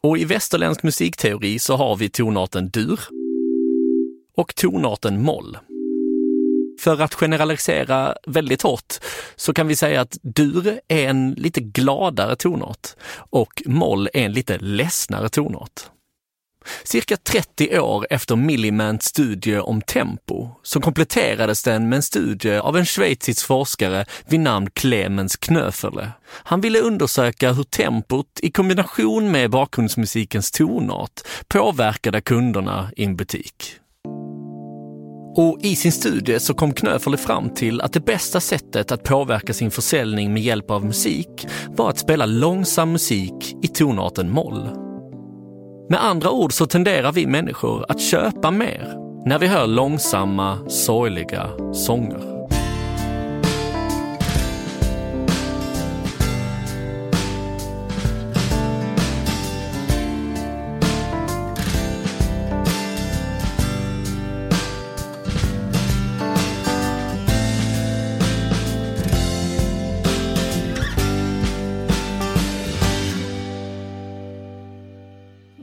Och 0.07 0.17
i 0.17 0.25
västerländsk 0.25 0.83
musikteori 0.83 1.59
så 1.59 1.75
har 1.75 1.95
vi 1.95 2.09
tonarten 2.09 2.69
dur 2.69 2.99
och 4.35 4.55
tonarten 4.55 5.21
moll. 5.21 5.57
För 6.79 7.01
att 7.01 7.13
generalisera 7.13 8.15
väldigt 8.27 8.61
hårt 8.61 8.93
så 9.35 9.53
kan 9.53 9.67
vi 9.67 9.75
säga 9.75 10.01
att 10.01 10.17
dur 10.21 10.79
är 10.87 11.09
en 11.09 11.31
lite 11.31 11.61
gladare 11.61 12.35
tonart 12.35 12.87
och 13.15 13.63
moll 13.65 14.09
är 14.13 14.25
en 14.25 14.33
lite 14.33 14.57
ledsnare 14.57 15.29
tonart. 15.29 15.81
Cirka 16.83 17.17
30 17.17 17.79
år 17.79 18.07
efter 18.09 18.35
Millimans 18.35 19.05
studie 19.05 19.59
om 19.59 19.81
tempo 19.81 20.49
så 20.63 20.81
kompletterades 20.81 21.63
den 21.63 21.89
med 21.89 21.95
en 21.95 22.03
studie 22.03 22.57
av 22.57 22.77
en 22.77 22.85
schweizisk 22.85 23.47
forskare 23.47 24.05
vid 24.27 24.39
namn 24.39 24.69
Clemens 24.73 25.35
Knöferle. 25.35 26.11
Han 26.29 26.61
ville 26.61 26.79
undersöka 26.79 27.53
hur 27.53 27.63
tempot 27.63 28.39
i 28.41 28.51
kombination 28.51 29.31
med 29.31 29.49
bakgrundsmusikens 29.49 30.51
tonart 30.51 31.21
påverkade 31.47 32.21
kunderna 32.21 32.91
i 32.95 33.03
en 33.03 33.15
butik. 33.15 33.79
Och 35.35 35.59
i 35.61 35.75
sin 35.75 35.91
studie 35.91 36.39
så 36.39 36.53
kom 36.53 36.73
Knöferle 36.73 37.17
fram 37.17 37.49
till 37.49 37.81
att 37.81 37.93
det 37.93 37.99
bästa 37.99 38.39
sättet 38.39 38.91
att 38.91 39.03
påverka 39.03 39.53
sin 39.53 39.71
försäljning 39.71 40.33
med 40.33 40.43
hjälp 40.43 40.71
av 40.71 40.85
musik 40.85 41.47
var 41.67 41.89
att 41.89 41.99
spela 41.99 42.25
långsam 42.25 42.91
musik 42.91 43.55
i 43.63 43.67
tonarten 43.67 44.31
moll. 44.31 44.92
Med 45.89 46.03
andra 46.03 46.31
ord 46.31 46.53
så 46.53 46.65
tenderar 46.65 47.11
vi 47.11 47.27
människor 47.27 47.85
att 47.89 48.01
köpa 48.01 48.51
mer 48.51 48.93
när 49.25 49.39
vi 49.39 49.47
hör 49.47 49.67
långsamma, 49.67 50.69
sorgliga 50.69 51.49
sånger. 51.73 52.32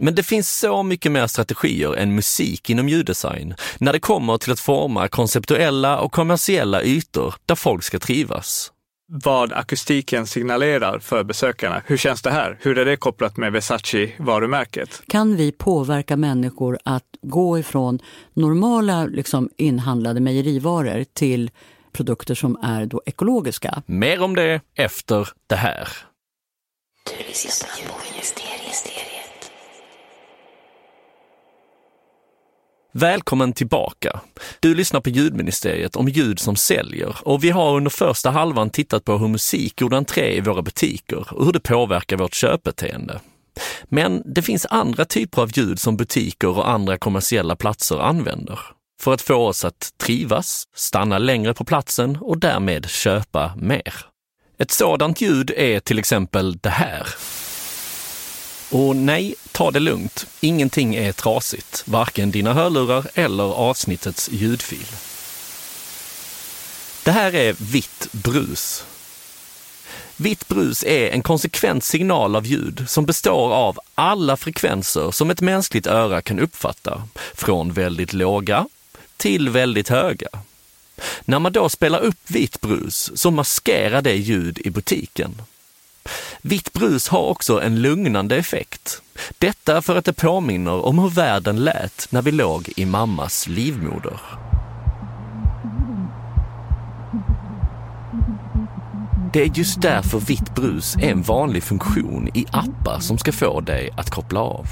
Men 0.00 0.14
det 0.14 0.22
finns 0.22 0.58
så 0.58 0.82
mycket 0.82 1.12
mer 1.12 1.26
strategier 1.26 1.96
än 1.96 2.14
musik 2.14 2.70
inom 2.70 2.88
ljuddesign 2.88 3.54
när 3.78 3.92
det 3.92 4.00
kommer 4.00 4.38
till 4.38 4.52
att 4.52 4.60
forma 4.60 5.08
konceptuella 5.08 6.00
och 6.00 6.12
kommersiella 6.12 6.82
ytor 6.82 7.34
där 7.46 7.54
folk 7.54 7.84
ska 7.84 7.98
trivas. 7.98 8.72
Vad 9.12 9.52
akustiken 9.52 10.26
signalerar 10.26 10.98
för 10.98 11.24
besökarna. 11.24 11.82
Hur 11.86 11.96
känns 11.96 12.22
det 12.22 12.30
här? 12.30 12.58
Hur 12.60 12.78
är 12.78 12.84
det 12.84 12.96
kopplat 12.96 13.36
med 13.36 13.52
Versace-varumärket? 13.52 15.02
Kan 15.08 15.36
vi 15.36 15.52
påverka 15.52 16.16
människor 16.16 16.78
att 16.84 17.04
gå 17.22 17.58
ifrån 17.58 17.98
normala 18.34 19.06
liksom, 19.06 19.50
inhandlade 19.56 20.20
mejerivaror 20.20 21.04
till 21.12 21.50
produkter 21.92 22.34
som 22.34 22.56
är 22.62 22.86
då 22.86 23.02
ekologiska? 23.06 23.82
Mer 23.86 24.22
om 24.22 24.34
det 24.34 24.60
efter 24.74 25.28
det 25.46 25.56
här. 25.56 25.88
Du 27.04 27.24
lyssnar 27.28 27.68
på 27.88 27.94
Mysteriet. 28.16 28.99
Välkommen 32.92 33.52
tillbaka! 33.52 34.20
Du 34.60 34.74
lyssnar 34.74 35.00
på 35.00 35.10
Ljudministeriet 35.10 35.96
om 35.96 36.08
ljud 36.08 36.38
som 36.38 36.56
säljer 36.56 37.16
och 37.22 37.44
vi 37.44 37.50
har 37.50 37.76
under 37.76 37.90
första 37.90 38.30
halvan 38.30 38.70
tittat 38.70 39.04
på 39.04 39.18
hur 39.18 39.28
musik 39.28 39.80
gjorde 39.80 39.96
entré 39.96 40.36
i 40.36 40.40
våra 40.40 40.62
butiker 40.62 41.34
och 41.34 41.44
hur 41.44 41.52
det 41.52 41.60
påverkar 41.60 42.16
vårt 42.16 42.34
köpbeteende. 42.34 43.20
Men 43.84 44.22
det 44.34 44.42
finns 44.42 44.66
andra 44.70 45.04
typer 45.04 45.42
av 45.42 45.58
ljud 45.58 45.80
som 45.80 45.96
butiker 45.96 46.48
och 46.48 46.70
andra 46.70 46.98
kommersiella 46.98 47.56
platser 47.56 47.98
använder 47.98 48.60
för 49.00 49.14
att 49.14 49.22
få 49.22 49.34
oss 49.34 49.64
att 49.64 49.90
trivas, 49.98 50.64
stanna 50.74 51.18
längre 51.18 51.54
på 51.54 51.64
platsen 51.64 52.18
och 52.20 52.38
därmed 52.38 52.90
köpa 52.90 53.52
mer. 53.56 53.94
Ett 54.58 54.70
sådant 54.70 55.20
ljud 55.20 55.50
är 55.56 55.80
till 55.80 55.98
exempel 55.98 56.56
det 56.56 56.70
här. 56.70 57.06
Och 58.70 58.96
nej, 58.96 59.34
ta 59.52 59.70
det 59.70 59.80
lugnt. 59.80 60.26
Ingenting 60.40 60.94
är 60.94 61.12
trasigt, 61.12 61.82
varken 61.86 62.30
dina 62.30 62.52
hörlurar 62.52 63.06
eller 63.14 63.44
avsnittets 63.44 64.28
ljudfil. 64.32 64.86
Det 67.04 67.10
här 67.10 67.34
är 67.34 67.56
vitt 67.58 68.08
brus. 68.12 68.84
Vitt 70.16 70.48
brus 70.48 70.84
är 70.84 71.10
en 71.10 71.22
konsekvent 71.22 71.84
signal 71.84 72.36
av 72.36 72.46
ljud 72.46 72.84
som 72.88 73.06
består 73.06 73.52
av 73.52 73.78
alla 73.94 74.36
frekvenser 74.36 75.10
som 75.10 75.30
ett 75.30 75.40
mänskligt 75.40 75.86
öra 75.86 76.22
kan 76.22 76.38
uppfatta, 76.38 77.02
från 77.34 77.72
väldigt 77.72 78.12
låga 78.12 78.66
till 79.16 79.48
väldigt 79.48 79.88
höga. 79.88 80.28
När 81.24 81.38
man 81.38 81.52
då 81.52 81.68
spelar 81.68 82.00
upp 82.00 82.30
vitt 82.30 82.60
brus 82.60 83.10
så 83.14 83.30
maskerar 83.30 84.02
det 84.02 84.14
ljud 84.14 84.58
i 84.58 84.70
butiken. 84.70 85.42
Vitt 86.42 86.72
brus 86.72 87.08
har 87.08 87.22
också 87.22 87.62
en 87.62 87.82
lugnande 87.82 88.36
effekt. 88.36 89.02
Detta 89.38 89.82
för 89.82 89.96
att 89.96 90.04
det 90.04 90.12
påminner 90.12 90.86
om 90.86 90.98
hur 90.98 91.08
världen 91.08 91.64
lät 91.64 92.06
när 92.10 92.22
vi 92.22 92.32
låg 92.32 92.72
i 92.76 92.86
mammas 92.86 93.48
livmoder. 93.48 94.20
Det 99.32 99.42
är 99.42 99.58
just 99.58 99.82
därför 99.82 100.20
vitt 100.20 100.54
brus 100.54 100.96
är 100.96 101.10
en 101.10 101.22
vanlig 101.22 101.62
funktion 101.62 102.28
i 102.34 102.46
appar 102.50 103.00
som 103.00 103.18
ska 103.18 103.32
få 103.32 103.60
dig 103.60 103.90
att 103.96 104.10
koppla 104.10 104.40
av. 104.40 104.66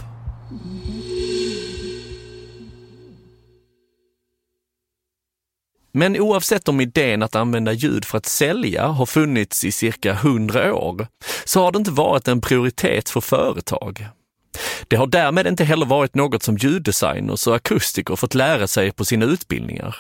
Men 5.99 6.21
oavsett 6.21 6.69
om 6.69 6.81
idén 6.81 7.23
att 7.23 7.35
använda 7.35 7.73
ljud 7.73 8.05
för 8.05 8.19
att 8.19 8.27
sälja 8.27 8.87
har 8.87 9.07
funnits 9.07 9.65
i 9.65 9.73
cirka 9.73 10.13
100 10.13 10.75
år, 10.75 11.07
så 11.45 11.63
har 11.63 11.73
det 11.73 11.79
inte 11.79 11.91
varit 11.91 12.29
en 12.29 12.41
prioritet 12.41 13.09
för 13.09 13.21
företag. 13.21 14.07
Det 14.89 14.97
har 14.97 15.07
därmed 15.07 15.47
inte 15.47 15.65
heller 15.65 15.87
varit 15.87 16.15
något 16.15 16.43
som 16.43 16.57
ljuddesigners 16.57 17.47
och 17.47 17.55
akustiker 17.55 18.17
fått 18.17 18.35
lära 18.35 18.67
sig 18.67 18.93
på 18.93 19.05
sina 19.05 19.25
utbildningar. 19.25 19.97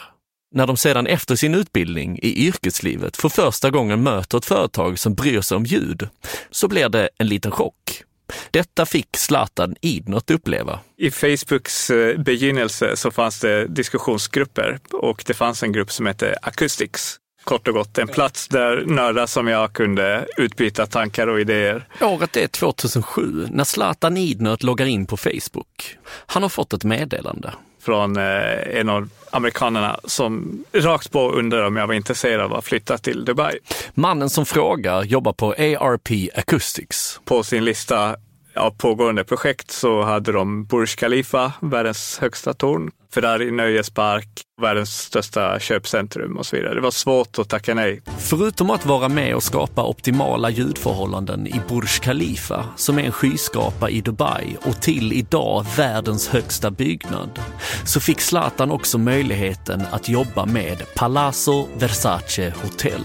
När 0.54 0.66
de 0.66 0.76
sedan 0.76 1.06
efter 1.06 1.36
sin 1.36 1.54
utbildning 1.54 2.18
i 2.22 2.46
yrkeslivet 2.46 3.16
för 3.16 3.28
första 3.28 3.70
gången 3.70 4.02
möter 4.02 4.38
ett 4.38 4.44
företag 4.44 4.98
som 4.98 5.14
bryr 5.14 5.40
sig 5.40 5.56
om 5.56 5.64
ljud, 5.64 6.08
så 6.50 6.68
blir 6.68 6.88
det 6.88 7.08
en 7.18 7.28
liten 7.28 7.52
chock. 7.52 8.02
Detta 8.50 8.86
fick 8.86 9.16
Zlatan 9.16 9.76
Idnot 9.80 10.30
uppleva. 10.30 10.80
I 10.96 11.10
Facebooks 11.10 11.90
eh, 11.90 12.18
begynnelse 12.18 12.96
så 12.96 13.10
fanns 13.10 13.40
det 13.40 13.66
diskussionsgrupper 13.66 14.78
och 14.92 15.22
det 15.26 15.34
fanns 15.34 15.62
en 15.62 15.72
grupp 15.72 15.92
som 15.92 16.06
hette 16.06 16.38
Acoustics. 16.42 17.16
Kort 17.44 17.68
och 17.68 17.74
gott 17.74 17.98
en 17.98 18.08
plats 18.08 18.48
där 18.48 18.84
nördar 18.86 19.26
som 19.26 19.48
jag 19.48 19.72
kunde 19.72 20.26
utbyta 20.36 20.86
tankar 20.86 21.26
och 21.26 21.40
idéer. 21.40 21.88
Året 22.00 22.36
är 22.36 22.48
2007 22.48 23.46
när 23.50 23.64
Zlatan 23.64 24.16
Idnot 24.16 24.62
loggar 24.62 24.86
in 24.86 25.06
på 25.06 25.16
Facebook. 25.16 25.96
Han 26.26 26.42
har 26.42 26.50
fått 26.50 26.72
ett 26.72 26.84
meddelande. 26.84 27.52
Från 27.88 28.16
eh, 28.16 28.80
en 28.80 28.88
av 28.88 29.08
amerikanerna 29.30 30.00
som 30.04 30.64
rakt 30.72 31.10
på 31.10 31.30
undrar 31.30 31.66
om 31.66 31.76
jag 31.76 31.86
var 31.86 31.94
intresserad 31.94 32.40
av 32.40 32.54
att 32.54 32.64
flytta 32.64 32.98
till 32.98 33.24
Dubai. 33.24 33.58
Mannen 33.94 34.30
som 34.30 34.46
frågar 34.46 35.02
jobbar 35.02 35.32
på 35.32 35.52
ARP 35.52 36.30
Acoustics. 36.34 37.20
På 37.24 37.42
sin 37.42 37.64
lista 37.64 38.16
av 38.58 38.70
pågående 38.70 39.24
projekt 39.24 39.70
så 39.70 40.02
hade 40.02 40.32
de 40.32 40.64
Burj 40.64 40.86
Khalifa, 40.86 41.52
världens 41.60 42.18
högsta 42.20 42.54
torn, 42.54 42.90
Ferrari 43.14 43.50
nöjespark, 43.50 44.28
världens 44.60 44.98
största 44.98 45.58
köpcentrum 45.58 46.36
och 46.36 46.46
så 46.46 46.56
vidare. 46.56 46.74
Det 46.74 46.80
var 46.80 46.90
svårt 46.90 47.38
att 47.38 47.48
tacka 47.48 47.74
nej. 47.74 48.02
Förutom 48.18 48.70
att 48.70 48.86
vara 48.86 49.08
med 49.08 49.34
och 49.34 49.42
skapa 49.42 49.84
optimala 49.84 50.50
ljudförhållanden 50.50 51.46
i 51.46 51.60
Burj 51.68 52.00
Khalifa, 52.00 52.64
som 52.76 52.98
är 52.98 53.02
en 53.02 53.12
skyskrapa 53.12 53.90
i 53.90 54.00
Dubai 54.00 54.56
och 54.62 54.82
till 54.82 55.12
idag 55.12 55.66
världens 55.76 56.28
högsta 56.28 56.70
byggnad, 56.70 57.40
så 57.84 58.00
fick 58.00 58.20
Zlatan 58.20 58.70
också 58.70 58.98
möjligheten 58.98 59.82
att 59.90 60.08
jobba 60.08 60.46
med 60.46 60.94
Palazzo 60.94 61.68
Versace 61.78 62.54
Hotel. 62.62 63.02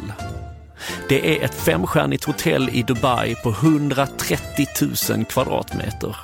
Det 1.09 1.37
är 1.37 1.45
ett 1.45 1.55
femstjärnigt 1.55 2.23
hotell 2.23 2.69
i 2.69 2.83
Dubai 2.83 3.35
på 3.43 3.49
130 3.49 4.67
000 5.09 5.25
kvadratmeter. 5.25 6.15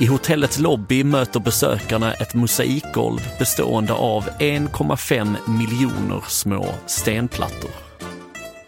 I 0.00 0.06
hotellets 0.06 0.58
lobby 0.58 1.04
möter 1.04 1.40
besökarna 1.40 2.12
ett 2.12 2.34
mosaikgolv 2.34 3.20
bestående 3.38 3.92
av 3.92 4.28
1,5 4.38 5.36
miljoner 5.48 6.24
små 6.28 6.74
stenplattor. 6.86 7.70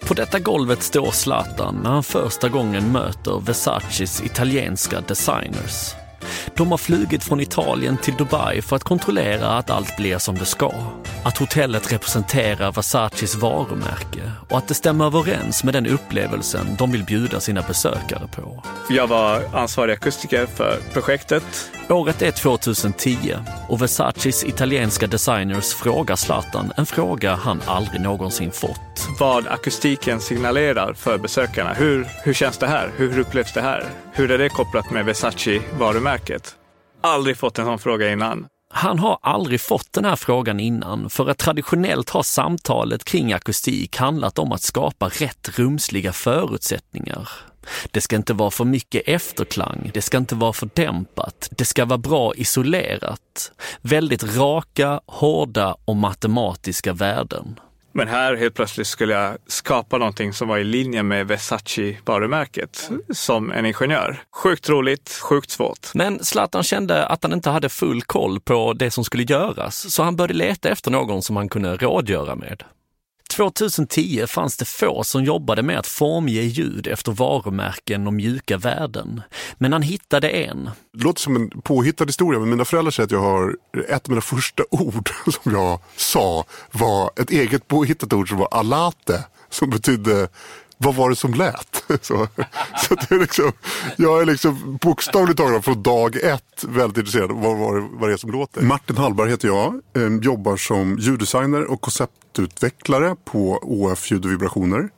På 0.00 0.14
detta 0.14 0.38
golvet 0.38 0.82
står 0.82 1.10
Zlatan 1.10 1.80
när 1.82 1.90
han 1.90 2.02
första 2.02 2.48
gången 2.48 2.92
möter 2.92 3.40
Versaces 3.40 4.22
italienska 4.22 5.00
designers. 5.00 5.94
De 6.56 6.70
har 6.70 6.78
flugit 6.78 7.24
från 7.24 7.40
Italien 7.40 7.96
till 7.96 8.14
Dubai 8.14 8.62
för 8.62 8.76
att 8.76 8.84
kontrollera 8.84 9.48
att 9.48 9.70
allt 9.70 9.96
blir 9.96 10.18
som 10.18 10.38
det 10.38 10.44
ska. 10.44 10.72
Att 11.22 11.38
hotellet 11.38 11.92
representerar 11.92 12.72
Versaces 12.72 13.34
varumärke 13.34 14.32
och 14.48 14.58
att 14.58 14.68
det 14.68 14.74
stämmer 14.74 15.06
överens 15.06 15.64
med 15.64 15.74
den 15.74 15.86
upplevelsen 15.86 16.66
de 16.78 16.92
vill 16.92 17.04
bjuda 17.04 17.40
sina 17.40 17.62
besökare 17.62 18.28
på. 18.32 18.62
Jag 18.90 19.06
var 19.06 19.42
ansvarig 19.52 19.92
akustiker 19.92 20.46
för 20.46 20.78
projektet. 20.92 21.70
Året 21.90 22.22
är 22.22 22.30
2010 22.30 23.34
och 23.68 23.82
Versaces 23.82 24.44
italienska 24.44 25.06
designers 25.06 25.74
frågar 25.74 26.16
Zlatan 26.16 26.72
en 26.76 26.86
fråga 26.86 27.34
han 27.34 27.62
aldrig 27.66 28.00
någonsin 28.00 28.52
fått. 28.52 29.08
Vad 29.20 29.46
akustiken 29.46 30.20
signalerar 30.20 30.94
för 30.94 31.18
besökarna. 31.18 31.72
Hur, 31.74 32.08
hur 32.24 32.34
känns 32.34 32.58
det 32.58 32.66
här? 32.66 32.90
Hur 32.96 33.18
upplevs 33.18 33.52
det 33.52 33.60
här? 33.60 33.84
Hur 34.12 34.30
är 34.30 34.38
det 34.38 34.48
kopplat 34.48 34.90
med 34.90 35.04
Versace-varumärket? 35.04 36.54
Aldrig 37.02 37.36
fått 37.36 37.58
en 37.58 37.64
sån 37.64 37.78
fråga 37.78 38.12
innan. 38.12 38.46
Han 38.70 38.98
har 38.98 39.18
aldrig 39.22 39.60
fått 39.60 39.92
den 39.92 40.04
här 40.04 40.16
frågan 40.16 40.60
innan, 40.60 41.10
för 41.10 41.30
att 41.30 41.38
traditionellt 41.38 42.10
har 42.10 42.22
samtalet 42.22 43.04
kring 43.04 43.32
akustik 43.32 43.96
handlat 43.96 44.38
om 44.38 44.52
att 44.52 44.62
skapa 44.62 45.08
rätt 45.08 45.58
rumsliga 45.58 46.12
förutsättningar. 46.12 47.28
Det 47.90 48.00
ska 48.00 48.16
inte 48.16 48.34
vara 48.34 48.50
för 48.50 48.64
mycket 48.64 49.02
efterklang, 49.08 49.90
det 49.94 50.02
ska 50.02 50.16
inte 50.16 50.34
vara 50.34 50.52
för 50.52 50.68
dämpat, 50.74 51.48
det 51.50 51.64
ska 51.64 51.84
vara 51.84 51.98
bra 51.98 52.34
isolerat. 52.34 53.52
Väldigt 53.80 54.36
raka, 54.36 55.00
hårda 55.06 55.76
och 55.84 55.96
matematiska 55.96 56.92
värden. 56.92 57.60
Men 57.92 58.08
här 58.08 58.36
helt 58.36 58.54
plötsligt 58.54 58.86
skulle 58.86 59.14
jag 59.14 59.36
skapa 59.46 59.98
någonting 59.98 60.32
som 60.32 60.48
var 60.48 60.58
i 60.58 60.64
linje 60.64 61.02
med 61.02 61.26
Versace-varumärket 61.26 62.90
som 63.10 63.52
en 63.52 63.66
ingenjör. 63.66 64.22
Sjukt 64.36 64.68
roligt, 64.68 65.18
sjukt 65.22 65.50
svårt. 65.50 65.94
Men 65.94 66.24
Zlatan 66.24 66.62
kände 66.62 67.06
att 67.06 67.22
han 67.22 67.32
inte 67.32 67.50
hade 67.50 67.68
full 67.68 68.02
koll 68.02 68.40
på 68.40 68.72
det 68.72 68.90
som 68.90 69.04
skulle 69.04 69.22
göras, 69.22 69.94
så 69.94 70.02
han 70.02 70.16
började 70.16 70.34
leta 70.34 70.68
efter 70.68 70.90
någon 70.90 71.22
som 71.22 71.36
han 71.36 71.48
kunde 71.48 71.76
rådgöra 71.76 72.34
med. 72.34 72.62
2010 73.38 74.26
fanns 74.26 74.56
det 74.56 74.64
få 74.64 75.04
som 75.04 75.24
jobbade 75.24 75.62
med 75.62 75.78
att 75.78 75.86
formge 75.86 76.42
ljud 76.42 76.86
efter 76.86 77.12
varumärken 77.12 78.06
och 78.06 78.12
mjuka 78.12 78.56
värden. 78.56 79.22
Men 79.58 79.72
han 79.72 79.82
hittade 79.82 80.28
en. 80.28 80.70
Det 80.92 81.04
låter 81.04 81.20
som 81.20 81.36
en 81.36 81.50
påhittad 81.50 82.04
historia, 82.04 82.40
men 82.40 82.50
mina 82.50 82.64
föräldrar 82.64 82.90
säger 82.90 83.04
att 83.04 83.10
jag 83.10 83.20
har 83.20 83.56
ett 83.88 84.04
av 84.04 84.10
mina 84.10 84.20
första 84.20 84.62
ord 84.70 85.10
som 85.42 85.52
jag 85.52 85.80
sa 85.96 86.44
var 86.70 87.10
ett 87.20 87.30
eget 87.30 87.68
påhittat 87.68 88.12
ord 88.12 88.28
som 88.28 88.38
var 88.38 88.48
alate, 88.50 89.24
som 89.50 89.70
betydde 89.70 90.28
vad 90.78 90.94
var 90.94 91.10
det 91.10 91.16
som 91.16 91.34
lät? 91.34 91.84
Så, 92.02 92.28
så 92.88 92.94
det 92.94 93.10
är 93.14 93.18
liksom, 93.18 93.52
jag 93.96 94.22
är 94.22 94.26
liksom 94.26 94.78
bokstavligt 94.80 95.38
talat 95.38 95.64
från 95.64 95.82
dag 95.82 96.16
ett 96.16 96.64
väldigt 96.68 96.98
intresserad 96.98 97.30
av 97.30 97.40
vad, 97.40 97.58
vad, 97.58 97.82
vad 97.82 98.08
det 98.08 98.12
är 98.12 98.16
som 98.16 98.30
låter. 98.30 98.62
Martin 98.62 98.96
Hallberg 98.96 99.30
heter 99.30 99.48
jag, 99.48 99.80
ehm, 99.96 100.20
jobbar 100.20 100.56
som 100.56 100.98
ljuddesigner 100.98 101.64
och 101.64 101.80
konceptutvecklare 101.80 103.16
på 103.24 103.58
ÅF 103.62 104.10
Ljud 104.10 104.24
och 104.24 104.30
vibrationer. 104.30 104.88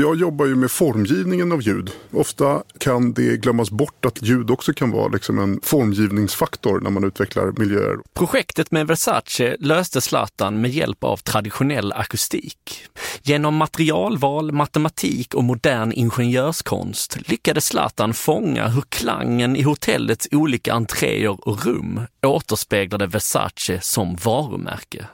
Jag 0.00 0.16
jobbar 0.16 0.46
ju 0.46 0.56
med 0.56 0.70
formgivningen 0.70 1.52
av 1.52 1.62
ljud. 1.62 1.90
Ofta 2.12 2.62
kan 2.78 3.12
det 3.12 3.36
glömmas 3.36 3.70
bort 3.70 4.04
att 4.04 4.22
ljud 4.22 4.50
också 4.50 4.72
kan 4.72 4.90
vara 4.90 5.08
liksom 5.08 5.38
en 5.38 5.60
formgivningsfaktor 5.62 6.80
när 6.80 6.90
man 6.90 7.04
utvecklar 7.04 7.52
miljöer. 7.56 7.98
Projektet 8.14 8.70
med 8.70 8.86
Versace 8.86 9.56
löste 9.58 10.00
Zlatan 10.00 10.60
med 10.60 10.70
hjälp 10.70 11.04
av 11.04 11.16
traditionell 11.16 11.92
akustik. 11.92 12.84
Genom 13.22 13.54
materialval, 13.54 14.52
matematik 14.52 15.34
och 15.34 15.44
modern 15.44 15.92
ingenjörskonst 15.92 17.28
lyckades 17.30 17.66
Zlatan 17.66 18.14
fånga 18.14 18.68
hur 18.68 18.84
klangen 18.88 19.56
i 19.56 19.62
hotellets 19.62 20.28
olika 20.30 20.72
entréer 20.72 21.48
och 21.48 21.66
rum 21.66 22.00
återspeglade 22.26 23.06
Versace 23.06 23.80
som 23.80 24.16
varumärke. 24.16 25.06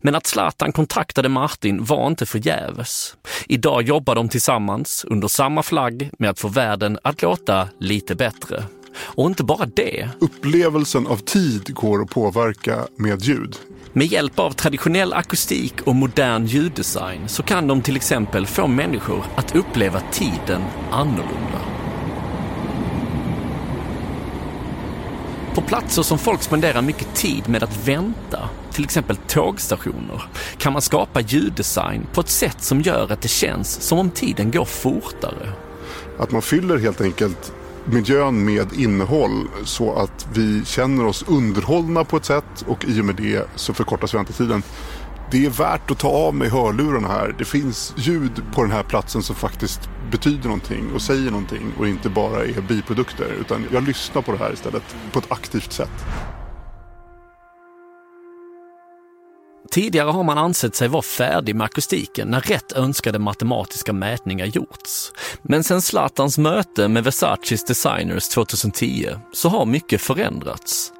Men 0.00 0.14
att 0.14 0.26
Zlatan 0.26 0.72
kontaktade 0.72 1.28
Martin 1.28 1.84
var 1.84 2.06
inte 2.06 2.26
förgäves. 2.26 3.16
Idag 3.46 3.82
jobbar 3.82 4.14
de 4.14 4.28
tillsammans 4.28 5.04
under 5.08 5.28
samma 5.28 5.62
flagg 5.62 6.10
med 6.18 6.30
att 6.30 6.40
få 6.40 6.48
världen 6.48 6.98
att 7.04 7.22
låta 7.22 7.68
lite 7.78 8.14
bättre. 8.14 8.64
Och 8.98 9.26
inte 9.26 9.44
bara 9.44 9.66
det. 9.66 10.08
Upplevelsen 10.20 11.06
av 11.06 11.16
tid 11.16 11.74
går 11.74 12.02
att 12.02 12.10
påverka 12.10 12.86
med 12.96 13.22
ljud. 13.22 13.56
Med 13.92 14.06
hjälp 14.06 14.38
av 14.38 14.50
traditionell 14.50 15.12
akustik 15.12 15.80
och 15.80 15.94
modern 15.94 16.46
ljuddesign 16.46 17.28
så 17.28 17.42
kan 17.42 17.66
de 17.66 17.82
till 17.82 17.96
exempel 17.96 18.46
få 18.46 18.66
människor 18.66 19.24
att 19.34 19.56
uppleva 19.56 20.00
tiden 20.00 20.62
annorlunda. 20.90 21.60
På 25.54 25.60
platser 25.60 26.02
som 26.02 26.18
folk 26.18 26.42
spenderar 26.42 26.82
mycket 26.82 27.14
tid 27.14 27.48
med 27.48 27.62
att 27.62 27.88
vänta, 27.88 28.48
till 28.72 28.84
exempel 28.84 29.16
tågstationer, 29.16 30.22
kan 30.58 30.72
man 30.72 30.82
skapa 30.82 31.20
ljuddesign 31.20 32.06
på 32.12 32.20
ett 32.20 32.28
sätt 32.28 32.62
som 32.62 32.80
gör 32.80 33.12
att 33.12 33.22
det 33.22 33.28
känns 33.28 33.82
som 33.82 33.98
om 33.98 34.10
tiden 34.10 34.50
går 34.50 34.64
fortare. 34.64 35.52
Att 36.18 36.30
man 36.30 36.42
fyller 36.42 36.78
helt 36.78 37.00
enkelt 37.00 37.52
miljön 37.84 38.44
med 38.44 38.72
innehåll 38.72 39.48
så 39.64 39.94
att 39.94 40.28
vi 40.34 40.64
känner 40.64 41.06
oss 41.06 41.24
underhållna 41.28 42.04
på 42.04 42.16
ett 42.16 42.24
sätt 42.24 42.64
och 42.66 42.84
i 42.84 43.00
och 43.00 43.04
med 43.04 43.14
det 43.14 43.48
så 43.54 43.74
förkortas 43.74 44.14
väntetiden. 44.14 44.62
Det 45.30 45.46
är 45.46 45.50
värt 45.50 45.90
att 45.90 45.98
ta 45.98 46.08
av 46.08 46.34
mig 46.34 46.48
hörlurarna 46.48 47.08
här. 47.08 47.34
Det 47.38 47.44
finns 47.44 47.94
ljud 47.96 48.42
på 48.54 48.62
den 48.62 48.70
här 48.70 48.82
platsen 48.82 49.22
som 49.22 49.36
faktiskt 49.36 49.80
betyder 50.10 50.44
någonting 50.44 50.92
och 50.94 51.02
säger 51.02 51.30
någonting 51.30 51.72
och 51.78 51.88
inte 51.88 52.08
bara 52.08 52.44
är 52.44 52.60
biprodukter. 52.60 53.32
Utan 53.40 53.66
jag 53.72 53.82
lyssnar 53.82 54.22
på 54.22 54.32
det 54.32 54.38
här 54.38 54.52
istället 54.52 54.96
på 55.12 55.18
ett 55.18 55.32
aktivt 55.32 55.72
sätt. 55.72 56.06
Tidigare 59.70 60.10
har 60.10 60.22
man 60.22 60.38
ansett 60.38 60.74
sig 60.74 60.88
vara 60.88 61.02
färdig 61.02 61.56
med 61.56 61.64
akustiken 61.64 62.28
när 62.28 62.40
rätt 62.40 62.72
önskade 62.72 63.18
matematiska 63.18 63.92
mätningar 63.92 64.46
gjorts. 64.46 65.12
Men 65.42 65.64
sen 65.64 65.82
Zlatans 65.82 66.38
möte 66.38 66.88
med 66.88 67.04
Versaces 67.04 67.64
designers 67.64 68.28
2010 68.28 69.08
så 69.32 69.48
har 69.48 69.66
mycket 69.66 70.00
förändrats. 70.00 70.92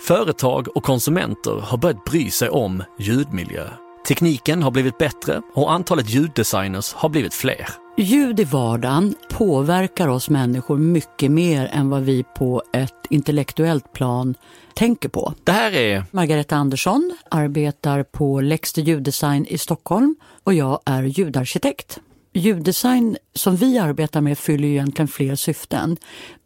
Företag 0.00 0.76
och 0.76 0.84
konsumenter 0.84 1.60
har 1.60 1.78
börjat 1.78 2.04
bry 2.04 2.30
sig 2.30 2.48
om 2.48 2.82
ljudmiljö. 2.98 3.68
Tekniken 4.08 4.62
har 4.62 4.70
blivit 4.70 4.98
bättre 4.98 5.42
och 5.54 5.72
antalet 5.72 6.10
ljuddesigners 6.10 6.92
har 6.92 7.08
blivit 7.08 7.34
fler. 7.34 7.87
Ljud 8.00 8.40
i 8.40 8.44
vardagen 8.44 9.14
påverkar 9.30 10.08
oss 10.08 10.30
människor 10.30 10.78
mycket 10.78 11.30
mer 11.30 11.66
än 11.72 11.90
vad 11.90 12.02
vi 12.02 12.24
på 12.34 12.62
ett 12.72 12.94
intellektuellt 13.10 13.92
plan 13.92 14.34
tänker 14.74 15.08
på. 15.08 15.34
Det 15.44 15.52
här 15.52 15.72
är 15.72 16.04
Margareta 16.10 16.56
Andersson 16.56 17.16
arbetar 17.30 18.02
på 18.02 18.40
Lexter 18.40 18.82
ljuddesign 18.82 19.46
i 19.46 19.58
Stockholm 19.58 20.16
och 20.44 20.54
jag 20.54 20.80
är 20.84 21.02
ljudarkitekt. 21.02 21.98
Ljuddesign 22.32 23.16
som 23.34 23.56
vi 23.56 23.78
arbetar 23.78 24.20
med 24.20 24.38
fyller 24.38 24.68
ju 24.68 24.74
egentligen 24.74 25.08
fler 25.08 25.34
syften. 25.34 25.96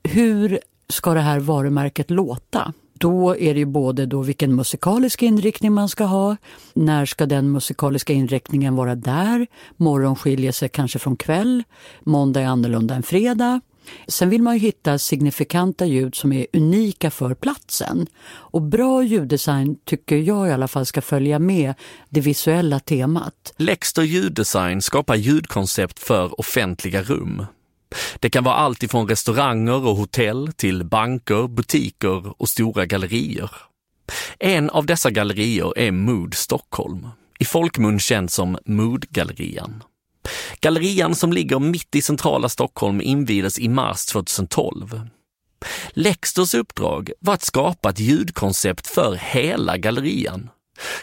Hur 0.03 0.61
ska 0.88 1.15
det 1.15 1.21
här 1.21 1.41
varumärket 1.41 2.11
låta? 2.11 2.73
Då 3.03 3.37
är 3.37 3.55
det 3.55 3.61
ju 3.61 3.67
både 3.67 4.07
då 4.07 4.23
vilken 4.23 4.55
musikalisk 4.55 5.23
inriktning 5.23 5.73
man 5.73 5.88
ska 5.88 6.05
ha, 6.05 6.37
när 6.75 7.07
ska 7.07 7.27
den 7.27 7.53
musikaliska 7.53 8.12
inriktningen 8.12 8.77
vara 8.77 8.95
där, 8.95 9.47
morgon 9.77 10.17
skiljer 10.17 10.53
sig 10.53 10.69
kanske 10.69 10.99
från 10.99 11.17
kväll, 11.17 11.62
måndag 12.01 12.41
är 12.41 12.47
annorlunda 12.47 12.95
än 12.95 13.03
fredag. 13.03 13.61
Sen 14.09 14.31
vill 14.31 14.43
man 14.43 14.55
ju 14.55 14.61
hitta 14.61 14.99
signifikanta 14.99 15.87
ljud 15.87 16.15
som 16.15 16.33
är 16.33 16.47
unika 16.53 17.11
för 17.11 17.35
platsen. 17.35 18.07
Och 18.29 18.62
bra 18.62 19.03
ljuddesign 19.03 19.77
tycker 19.85 20.17
jag 20.17 20.49
i 20.49 20.51
alla 20.51 20.69
fall 20.69 20.87
ska 20.87 21.01
följa 21.01 21.38
med 21.38 21.75
det 22.09 22.21
visuella 22.21 22.81
temat. 22.81 23.55
Lexter 23.57 24.03
ljuddesign 24.03 24.83
skapar 24.83 25.15
ljudkoncept 25.15 25.99
för 25.99 26.41
offentliga 26.41 27.03
rum. 27.03 27.47
Det 28.20 28.31
kan 28.31 28.44
vara 28.44 28.55
allt 28.55 28.83
ifrån 28.83 29.09
restauranger 29.09 29.87
och 29.87 29.96
hotell 29.96 30.52
till 30.57 30.85
banker, 30.85 31.48
butiker 31.48 32.42
och 32.42 32.48
stora 32.48 32.87
gallerier. 32.87 33.50
En 34.38 34.70
av 34.70 34.87
dessa 34.87 35.11
gallerier 35.11 35.78
är 35.78 35.90
Mood 35.90 36.35
Stockholm, 36.35 37.09
i 37.38 37.44
folkmun 37.44 38.00
känd 38.00 38.31
som 38.31 38.59
Moodgallerian. 38.66 39.83
Gallerian 40.61 41.14
som 41.14 41.33
ligger 41.33 41.59
mitt 41.59 41.94
i 41.94 42.02
centrala 42.02 42.48
Stockholm 42.48 43.00
invigdes 43.00 43.59
i 43.59 43.68
mars 43.68 44.07
2012. 44.07 45.00
Lexters 45.90 46.55
uppdrag 46.55 47.12
var 47.20 47.35
att 47.35 47.42
skapa 47.42 47.90
ett 47.90 48.00
ljudkoncept 48.00 48.87
för 48.87 49.14
hela 49.14 49.76
gallerian. 49.76 50.50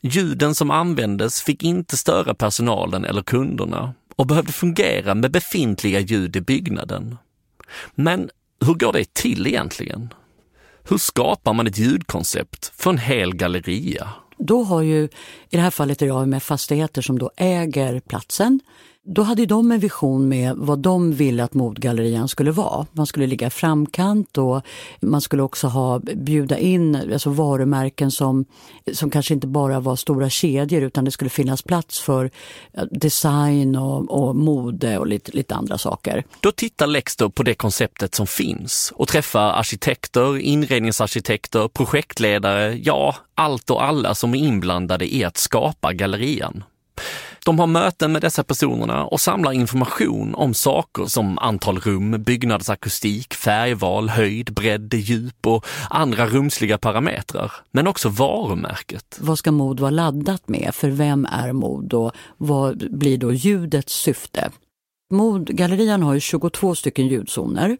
Ljuden 0.02 0.56
som 0.56 0.71
användes 0.71 1.41
fick 1.41 1.63
inte 1.63 1.97
störa 1.97 2.34
personalen 2.34 3.06
eller 3.06 3.21
kunderna 3.21 3.93
och 4.19 4.27
behövde 4.27 4.51
fungera 4.51 5.15
med 5.15 5.32
befintliga 5.32 5.99
ljud 5.99 6.36
i 6.36 6.41
byggnaden. 6.41 7.17
Men 7.95 8.29
hur 8.65 8.73
går 8.73 8.93
det 8.93 9.13
till 9.13 9.47
egentligen? 9.47 10.13
Hur 10.89 10.97
skapar 10.97 11.53
man 11.53 11.67
ett 11.67 11.77
ljudkoncept 11.77 12.71
för 12.75 12.89
en 12.89 12.97
hel 12.97 13.36
galleria? 13.36 14.10
Då 14.38 14.63
har 14.63 14.82
ju, 14.82 15.03
i 15.03 15.10
det 15.49 15.60
här 15.60 15.71
fallet 15.71 16.01
är 16.01 16.05
jag 16.05 16.27
med 16.27 16.43
fastigheter 16.43 17.01
som 17.01 17.19
då 17.19 17.32
äger 17.38 17.99
platsen, 17.99 18.60
då 19.08 19.22
hade 19.22 19.46
de 19.46 19.72
en 19.72 19.80
vision 19.80 20.28
med 20.28 20.54
vad 20.58 20.80
de 20.80 21.12
ville 21.14 21.44
att 21.44 21.54
modgallerian 21.54 22.28
skulle 22.28 22.52
vara. 22.52 22.86
Man 22.92 23.08
skulle 23.08 23.28
ligga 23.28 23.48
i 23.48 23.50
framkant 23.50 24.38
och 24.38 24.62
man 25.00 25.22
skulle 25.22 25.44
också 25.44 25.68
ha, 25.68 26.00
bjuda 26.00 26.58
in 26.58 26.96
alltså 26.96 27.30
varumärken 27.30 28.12
som, 28.12 28.46
som 28.94 29.10
kanske 29.10 29.34
inte 29.34 29.48
bara 29.48 29.80
var 29.80 29.96
stora 29.96 30.30
kedjor 30.30 30.84
utan 30.84 31.06
det 31.06 31.12
skulle 31.12 31.30
finnas 31.30 31.62
plats 31.62 32.00
för 32.00 32.32
design 32.92 33.76
och, 33.76 34.12
och 34.12 34.36
mode 34.36 34.98
och 34.98 35.08
lite, 35.08 35.32
lite 35.32 35.56
andra 35.56 35.78
saker. 35.78 36.24
Då 36.40 36.52
tittar 36.52 36.88
Lexter 36.88 37.30
på 37.30 37.44
det 37.44 37.54
konceptet 37.54 38.16
som 38.16 38.28
finns 38.28 38.94
och 38.96 39.08
träffar 39.08 39.52
arkitekter, 39.52 40.38
inredningsarkitekter, 40.38 41.68
projektledare, 41.68 42.80
ja, 42.84 43.16
allt 43.36 43.70
och 43.70 43.84
alla 43.84 44.16
som 44.16 44.34
är 44.34 44.40
inblandade 44.40 45.16
i 45.16 45.24
att 45.24 45.38
skapa 45.38 45.94
gallerian. 45.94 46.64
De 47.50 47.60
har 47.60 47.68
möten 47.68 48.12
med 48.12 48.22
dessa 48.22 48.44
personerna 48.44 49.06
och 49.06 49.22
samlar 49.22 49.52
information 49.52 50.36
om 50.36 50.54
saker 50.54 51.06
som 51.06 51.38
antal 51.38 51.80
rum, 51.80 52.24
byggnadsakustik, 52.24 53.34
färgval, 53.34 54.10
höjd, 54.10 54.54
bredd, 54.54 54.94
djup 54.94 55.48
och 55.48 55.66
andra 55.90 56.28
rumsliga 56.28 56.78
parametrar. 56.78 57.52
Men 57.72 57.88
också 57.88 58.10
varumärket. 58.10 59.18
Vad 59.22 59.40
ska 59.40 59.52
mod 59.52 59.80
vara 59.80 59.92
laddat 59.92 60.48
med? 60.48 60.72
För 60.74 60.90
vem 60.90 61.26
är 61.26 61.54
mod 61.54 61.94
och 61.94 62.12
vad 62.38 62.98
blir 63.00 63.18
då 63.18 63.34
ljudets 63.34 63.94
syfte? 63.94 64.52
Modgallerian 65.12 66.04
har 66.04 66.14
ju 66.14 66.20
22 66.20 66.76
stycken 66.76 67.08
ljudzoner. 67.08 67.78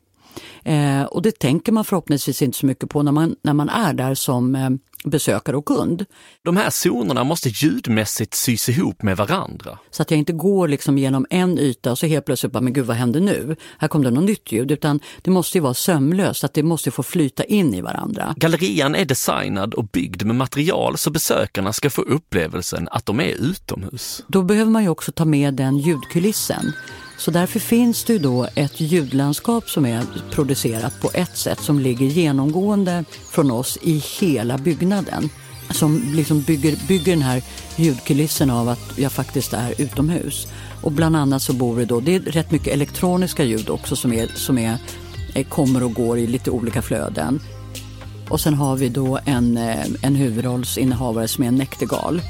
Eh, 0.64 1.04
och 1.04 1.22
det 1.22 1.40
tänker 1.40 1.72
man 1.72 1.86
förhoppningsvis 1.86 2.42
inte 2.42 2.58
så 2.58 2.66
mycket 2.66 2.90
på 2.90 3.04
när 3.04 3.12
man, 3.12 3.36
när 3.42 3.54
man 3.54 3.70
är 3.70 3.94
där 3.94 4.16
som 4.16 4.56
eh, 4.56 4.70
besökare 5.04 5.58
och 5.58 5.66
kund. 5.66 6.06
De 6.44 6.58
här 6.58 6.70
zonerna 6.70 7.24
måste 7.24 7.50
ljudmässigt 7.50 8.34
sys 8.34 8.70
ihop 8.70 9.02
med 9.02 9.18
varandra. 9.18 9.80
Så 9.92 10.02
att 10.02 10.12
jag 10.12 10.18
inte 10.18 10.34
går 10.34 10.68
liksom 10.68 10.98
genom 10.98 11.26
en 11.30 11.60
yta 11.60 11.92
och 11.92 12.00
så 12.00 12.06
helt 12.06 12.26
plötsligt 12.26 12.52
bara, 12.52 12.62
men 12.62 12.74
gud 12.74 12.86
vad 12.86 12.98
hände 12.98 13.20
nu? 13.20 13.56
Här 13.78 13.88
kom 13.88 14.04
det 14.04 14.12
något 14.12 14.24
nytt 14.24 14.52
ljud. 14.52 14.72
Utan 14.72 15.00
det 15.22 15.32
måste 15.32 15.58
ju 15.58 15.62
vara 15.62 15.74
sömlöst, 15.74 16.44
att 16.44 16.54
det 16.54 16.64
måste 16.64 16.92
få 16.92 17.04
flyta 17.04 17.44
in 17.44 17.74
i 17.74 17.82
varandra. 17.82 18.34
Gallerian 18.38 18.96
är 18.96 19.06
designad 19.06 19.74
och 19.74 19.88
byggd 19.88 20.24
med 20.24 20.36
material 20.36 20.98
så 20.98 21.10
besökarna 21.10 21.74
ska 21.74 21.90
få 21.90 22.02
upplevelsen 22.02 22.88
att 22.92 23.06
de 23.06 23.20
är 23.20 23.30
utomhus. 23.30 24.24
Då 24.28 24.42
behöver 24.42 24.72
man 24.72 24.84
ju 24.84 24.90
också 24.90 25.12
ta 25.12 25.26
med 25.26 25.54
den 25.54 25.78
ljudkulissen. 25.78 26.74
Så 27.20 27.32
därför 27.32 27.60
finns 27.60 28.04
det 28.04 28.14
ju 28.14 28.20
då 28.20 28.48
ett 28.56 28.80
ljudlandskap 28.80 29.70
som 29.70 29.86
är 29.86 30.04
producerat 30.32 31.02
på 31.02 31.12
ett 31.14 31.38
sätt 31.38 31.60
som 31.60 31.80
ligger 31.80 32.06
genomgående 32.06 33.06
från 33.32 33.52
oss 33.52 33.78
i 33.82 34.04
hela 34.20 34.58
byggnaden. 34.58 35.30
Som 35.70 36.02
liksom 36.14 36.42
bygger, 36.42 36.88
bygger 36.88 37.12
den 37.12 37.22
här 37.22 37.42
ljudkulissen 37.76 38.50
av 38.50 38.70
att 38.70 38.98
jag 38.98 39.12
faktiskt 39.12 39.54
är 39.54 39.82
utomhus. 39.82 40.48
Och 40.82 40.92
bland 40.92 41.16
annat 41.16 41.42
så 41.42 41.54
bor 41.54 41.78
det 41.78 41.86
då, 41.86 42.00
det 42.00 42.16
är 42.16 42.20
rätt 42.20 42.52
mycket 42.52 42.74
elektroniska 42.74 43.44
ljud 43.44 43.70
också 43.70 43.96
som, 43.96 44.14
är, 44.14 44.28
som 44.28 44.58
är, 44.58 44.78
eh, 45.36 45.48
kommer 45.48 45.84
och 45.84 45.94
går 45.94 46.18
i 46.18 46.28
lite 46.28 46.52
olika 46.52 46.82
flöden. 46.82 47.40
Och 48.30 48.40
sen 48.40 48.54
har 48.54 48.76
vi 48.76 48.90
då 48.90 49.20
en, 49.26 49.58
eh, 49.58 49.86
en 50.02 50.16
huvudrollsinnehavare 50.16 51.28
som 51.28 51.44
är 51.44 51.48
en 51.48 51.56
näktergal. 51.56 52.22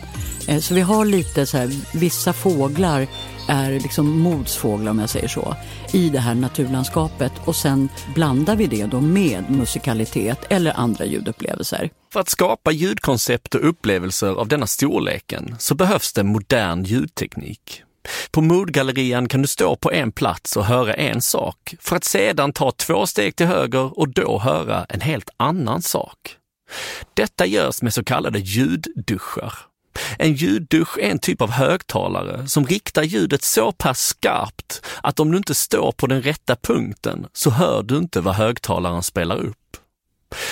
Eh, 0.49 0.59
så 0.59 0.73
vi 0.73 0.81
har 0.81 1.05
lite 1.05 1.45
så 1.45 1.57
här, 1.57 1.97
vissa 1.97 2.33
fåglar 2.33 3.07
är 3.47 3.71
liksom 3.71 4.19
modsfåglar 4.19 4.91
om 4.91 4.99
jag 4.99 5.09
säger 5.09 5.27
så, 5.27 5.55
i 5.93 6.09
det 6.09 6.19
här 6.19 6.35
naturlandskapet 6.35 7.31
och 7.45 7.55
sen 7.55 7.89
blandar 8.15 8.55
vi 8.55 8.67
det 8.67 8.85
då 8.85 9.01
med 9.01 9.49
musikalitet 9.49 10.45
eller 10.49 10.79
andra 10.79 11.05
ljudupplevelser. 11.05 11.89
För 12.13 12.19
att 12.19 12.29
skapa 12.29 12.71
ljudkoncept 12.71 13.55
och 13.55 13.69
upplevelser 13.69 14.29
av 14.29 14.47
denna 14.47 14.67
storleken 14.67 15.55
så 15.59 15.75
behövs 15.75 16.13
det 16.13 16.23
modern 16.23 16.83
ljudteknik. 16.83 17.83
På 18.31 18.41
Moodgallerian 18.41 19.27
kan 19.27 19.41
du 19.41 19.47
stå 19.47 19.75
på 19.75 19.91
en 19.91 20.12
plats 20.12 20.57
och 20.57 20.65
höra 20.65 20.93
en 20.93 21.21
sak 21.21 21.75
för 21.79 21.95
att 21.95 22.03
sedan 22.03 22.53
ta 22.53 22.71
två 22.71 23.05
steg 23.07 23.35
till 23.35 23.45
höger 23.45 23.99
och 23.99 24.09
då 24.09 24.39
höra 24.39 24.85
en 24.89 25.01
helt 25.01 25.29
annan 25.38 25.81
sak. 25.81 26.17
Detta 27.13 27.45
görs 27.45 27.81
med 27.81 27.93
så 27.93 28.03
kallade 28.03 28.39
ljudduschar. 28.39 29.53
En 30.17 30.33
ljuddusch 30.33 30.97
är 30.97 31.12
en 31.12 31.19
typ 31.19 31.41
av 31.41 31.51
högtalare 31.51 32.47
som 32.47 32.65
riktar 32.65 33.03
ljudet 33.03 33.43
så 33.43 33.71
pass 33.71 33.99
skarpt 33.99 34.85
att 35.03 35.19
om 35.19 35.31
du 35.31 35.38
inte 35.38 35.55
står 35.55 35.91
på 35.91 36.07
den 36.07 36.21
rätta 36.21 36.55
punkten 36.55 37.27
så 37.33 37.49
hör 37.49 37.83
du 37.83 37.97
inte 37.97 38.21
vad 38.21 38.35
högtalaren 38.35 39.03
spelar 39.03 39.35
upp. 39.35 39.55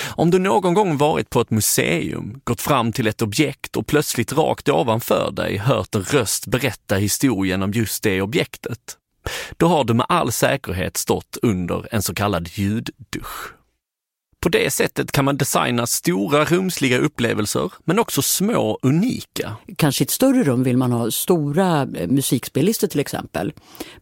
Om 0.06 0.30
du 0.30 0.38
någon 0.38 0.74
gång 0.74 0.96
varit 0.96 1.30
på 1.30 1.40
ett 1.40 1.50
museum, 1.50 2.40
gått 2.44 2.60
fram 2.60 2.92
till 2.92 3.06
ett 3.06 3.22
objekt 3.22 3.76
och 3.76 3.86
plötsligt 3.86 4.32
rakt 4.32 4.68
ovanför 4.68 5.30
dig 5.30 5.56
hört 5.56 5.94
en 5.94 6.02
röst 6.02 6.46
berätta 6.46 6.96
historien 6.96 7.62
om 7.62 7.72
just 7.72 8.02
det 8.02 8.22
objektet, 8.22 8.96
då 9.56 9.68
har 9.68 9.84
du 9.84 9.94
med 9.94 10.06
all 10.08 10.32
säkerhet 10.32 10.96
stått 10.96 11.38
under 11.42 11.88
en 11.94 12.02
så 12.02 12.14
kallad 12.14 12.48
ljuddusch. 12.48 13.57
På 14.40 14.48
det 14.48 14.70
sättet 14.70 15.12
kan 15.12 15.24
man 15.24 15.36
designa 15.36 15.86
stora 15.86 16.44
rumsliga 16.44 16.98
upplevelser, 16.98 17.72
men 17.84 17.98
också 17.98 18.22
små 18.22 18.78
unika. 18.82 19.56
Kanske 19.76 20.02
i 20.02 20.04
ett 20.04 20.10
större 20.10 20.44
rum 20.44 20.62
vill 20.62 20.76
man 20.76 20.92
ha 20.92 21.10
stora 21.10 21.82
eh, 21.82 22.08
musikspellistor 22.08 22.88
till 22.88 23.00
exempel. 23.00 23.52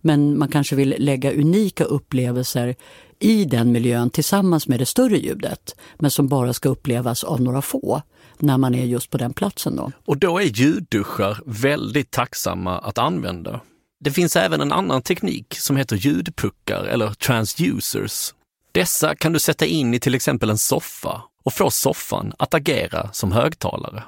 Men 0.00 0.38
man 0.38 0.48
kanske 0.48 0.76
vill 0.76 0.94
lägga 0.98 1.32
unika 1.32 1.84
upplevelser 1.84 2.74
i 3.18 3.44
den 3.44 3.72
miljön 3.72 4.10
tillsammans 4.10 4.68
med 4.68 4.78
det 4.78 4.86
större 4.86 5.18
ljudet, 5.18 5.76
men 5.98 6.10
som 6.10 6.28
bara 6.28 6.52
ska 6.52 6.68
upplevas 6.68 7.24
av 7.24 7.40
några 7.40 7.62
få 7.62 8.02
när 8.38 8.58
man 8.58 8.74
är 8.74 8.84
just 8.84 9.10
på 9.10 9.18
den 9.18 9.32
platsen. 9.32 9.76
Då. 9.76 9.92
Och 10.04 10.18
då 10.18 10.38
är 10.38 10.44
ljudduschar 10.44 11.40
väldigt 11.46 12.10
tacksamma 12.10 12.78
att 12.78 12.98
använda. 12.98 13.60
Det 14.00 14.10
finns 14.10 14.36
även 14.36 14.60
en 14.60 14.72
annan 14.72 15.02
teknik 15.02 15.54
som 15.54 15.76
heter 15.76 15.96
ljudpuckar 15.96 16.84
eller 16.84 17.14
transducers. 17.14 18.32
Dessa 18.76 19.14
kan 19.14 19.32
du 19.32 19.38
sätta 19.38 19.66
in 19.66 19.94
i 19.94 20.00
till 20.00 20.14
exempel 20.14 20.50
en 20.50 20.58
soffa 20.58 21.22
och 21.44 21.52
få 21.52 21.70
soffan 21.70 22.32
att 22.38 22.54
agera 22.54 23.12
som 23.12 23.32
högtalare. 23.32 24.02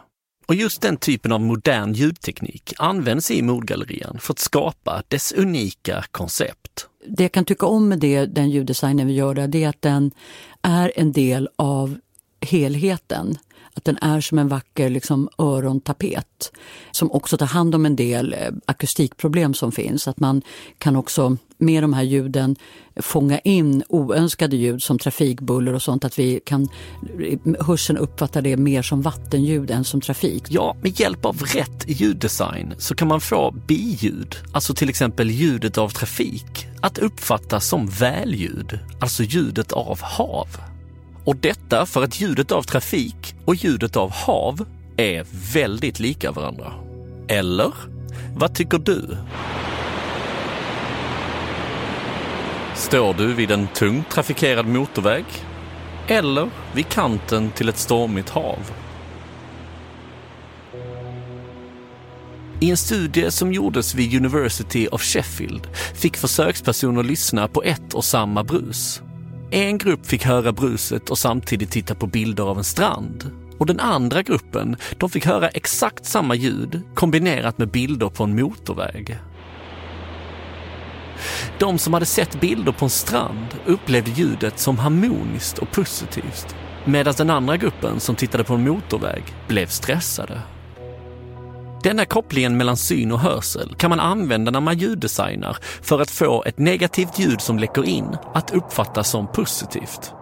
Och 0.47 0.55
just 0.55 0.81
den 0.81 0.97
typen 0.97 1.33
av 1.33 1.41
modern 1.41 1.93
ljudteknik 1.93 2.75
används 2.79 3.31
i 3.31 3.43
Modgallerian 3.43 4.19
för 4.21 4.33
att 4.33 4.39
skapa 4.39 5.03
dess 5.09 5.33
unika 5.33 6.05
koncept. 6.11 6.87
Det 7.07 7.23
jag 7.23 7.33
kan 7.33 7.45
tycka 7.45 7.67
om 7.67 7.89
med 7.89 7.99
det, 7.99 8.27
den 8.27 8.51
ljuddesignen 8.51 9.07
vi 9.07 9.13
gör 9.13 9.35
där, 9.35 9.49
det 9.49 9.65
är 9.65 9.69
att 9.69 9.83
den 9.83 10.11
är 10.63 10.93
en 10.97 11.13
del 11.13 11.49
av 11.57 11.99
helheten. 12.41 13.39
Att 13.79 13.85
den 13.85 13.99
är 14.01 14.21
som 14.21 14.39
en 14.39 14.49
vacker 14.49 14.91
liksom, 14.91 15.29
örontapet 15.39 16.53
som 16.91 17.13
också 17.13 17.37
tar 17.37 17.47
hand 17.47 17.75
om 17.75 17.87
en 17.87 17.97
del 17.97 18.33
eh, 18.33 18.53
akustikproblem 18.67 19.55
som 19.55 19.73
finns. 19.73 20.09
Att 20.09 20.21
man 20.21 20.43
kan 20.79 20.97
också 20.97 21.37
med 21.59 21.83
de 21.83 21.93
här 21.93 22.03
ljuden 22.03 22.57
fånga 22.97 23.39
in 23.39 23.83
oönskade 23.89 24.57
ljud 24.57 24.83
som 24.83 24.99
trafikbuller 24.99 25.75
och 25.75 25.83
sånt. 25.83 26.05
Att 26.05 26.19
vi 26.19 26.41
kan, 26.45 26.69
eh, 27.21 27.67
hörseln 27.67 27.99
uppfattar 27.99 28.43
det 28.43 28.57
mer 28.57 28.83
som 28.83 29.03
vattenljud 29.03 29.71
än 29.71 29.85
som 29.85 30.01
trafik. 30.01 30.45
Ja, 30.49 30.77
med 30.83 31.01
hjälp 31.01 31.25
av 31.25 31.39
rätt 31.39 31.85
ljuddesign 31.87 32.75
så 32.79 32.95
kan 32.95 33.09
man 33.09 33.21
få 33.21 33.51
biljud, 33.51 34.37
alltså 34.53 34.75
till 34.75 34.89
exempel 34.89 35.31
ljudet 35.31 35.79
av 35.79 35.89
trafik, 35.89 36.67
att 36.81 36.99
uppfattas 36.99 37.69
som 37.69 37.87
välljud, 37.87 38.79
alltså 39.01 39.23
ljudet 39.23 39.73
av 39.73 40.01
hav. 40.03 40.68
Och 41.29 41.37
detta 41.37 41.87
för 41.87 42.05
att 42.05 42.21
ljudet 42.21 42.53
av 42.53 42.63
trafik 42.63 43.35
och 43.45 43.55
ljudet 43.55 43.97
av 43.97 44.11
hav 44.13 44.67
är 44.97 45.27
väldigt 45.55 46.01
lika 46.01 46.33
varandra. 46.33 46.73
Eller? 47.29 47.73
Vad 48.37 48.55
tycker 48.55 48.79
du? 48.79 49.17
Står 52.75 53.15
du 53.15 53.35
vid 53.35 53.51
en 53.51 53.69
tungt 53.69 54.11
trafikerad 54.11 54.67
motorväg? 54.67 55.25
Eller 56.07 56.51
vid 56.75 56.89
kanten 56.89 57.51
till 57.51 57.69
ett 57.69 57.79
stormigt 57.79 58.29
hav? 58.29 58.73
I 62.61 62.71
en 62.71 62.77
studie 62.77 63.31
som 63.31 63.53
gjordes 63.53 63.95
vid 63.95 64.15
University 64.15 64.89
of 64.93 65.03
Sheffield 65.03 65.69
fick 65.95 66.17
försökspersoner 66.17 67.03
lyssna 67.03 67.49
på 67.49 67.63
ett 67.63 67.95
och 67.95 68.05
samma 68.05 68.45
brus. 68.45 69.03
En 69.51 69.79
grupp 69.79 70.07
fick 70.07 70.25
höra 70.25 70.53
bruset 70.53 71.11
och 71.11 71.19
samtidigt 71.19 71.71
titta 71.71 71.95
på 71.95 72.07
bilder 72.07 72.45
av 72.45 72.59
en 72.59 72.65
strand. 72.65 73.31
Och 73.59 73.67
den 73.67 73.81
andra 73.81 74.23
gruppen, 74.23 74.77
de 74.99 75.11
fick 75.11 75.27
höra 75.27 75.49
exakt 75.49 76.05
samma 76.05 76.35
ljud 76.35 76.83
kombinerat 76.95 77.59
med 77.59 77.71
bilder 77.71 78.09
på 78.09 78.25
en 78.25 78.41
motorväg. 78.41 79.19
De 81.59 81.79
som 81.79 81.95
hade 81.95 82.07
sett 82.07 82.41
bilder 82.41 82.73
på 82.73 82.85
en 82.85 82.91
strand 82.91 83.47
upplevde 83.67 84.11
ljudet 84.11 84.59
som 84.59 84.79
harmoniskt 84.79 85.59
och 85.59 85.73
positivt. 85.73 86.57
Medan 86.85 87.15
den 87.17 87.31
andra 87.31 87.57
gruppen 87.57 88.01
som 88.01 88.17
tittade 88.17 88.45
på 88.45 88.55
en 88.55 88.69
motorväg 88.69 89.23
blev 89.49 89.67
stressade. 89.67 90.43
Denna 91.89 92.05
kopplingen 92.05 92.57
mellan 92.57 92.77
syn 92.77 93.13
och 93.13 93.21
hörsel 93.21 93.75
kan 93.75 93.91
man 93.91 94.01
använda 94.01 94.51
när 94.51 94.61
man 94.61 94.79
ljuddesignar 94.79 95.57
för 95.83 96.01
att 96.01 96.11
få 96.11 96.45
ett 96.45 96.59
negativt 96.59 97.19
ljud 97.19 97.41
som 97.41 97.59
läcker 97.59 97.85
in 97.85 98.17
att 98.35 98.51
uppfattas 98.51 99.11
som 99.11 99.33
positivt. 99.33 100.13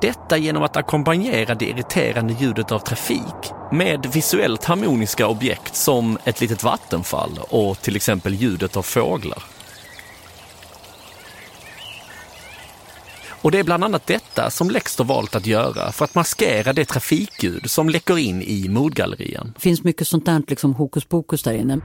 Detta 0.00 0.36
genom 0.36 0.62
att 0.62 0.76
ackompanjera 0.76 1.54
det 1.54 1.68
irriterande 1.68 2.36
ljudet 2.40 2.72
av 2.72 2.78
trafik 2.78 3.52
med 3.72 4.06
visuellt 4.12 4.64
harmoniska 4.64 5.26
objekt 5.26 5.76
som 5.76 6.18
ett 6.24 6.40
litet 6.40 6.64
vattenfall 6.64 7.38
och 7.48 7.78
till 7.82 7.96
exempel 7.96 8.34
ljudet 8.34 8.76
av 8.76 8.82
fåglar. 8.82 9.53
Och 13.44 13.50
det 13.50 13.58
är 13.58 13.64
bland 13.64 13.84
annat 13.84 14.06
detta 14.06 14.50
som 14.50 14.70
Lexter 14.70 15.04
valt 15.04 15.34
att 15.34 15.46
göra 15.46 15.92
för 15.92 16.04
att 16.04 16.14
maskera 16.14 16.72
det 16.72 16.84
trafikljud 16.84 17.70
som 17.70 17.88
läcker 17.88 18.18
in 18.18 18.42
i 18.42 18.68
Modgallerian. 18.68 19.52
Det 19.54 19.60
finns 19.60 19.84
mycket 19.84 20.08
sånt 20.08 20.26
där 20.26 20.42
liksom 20.48 20.74
hokus 20.74 21.04
pokus 21.04 21.42
där 21.42 21.54
inne. 21.54 21.80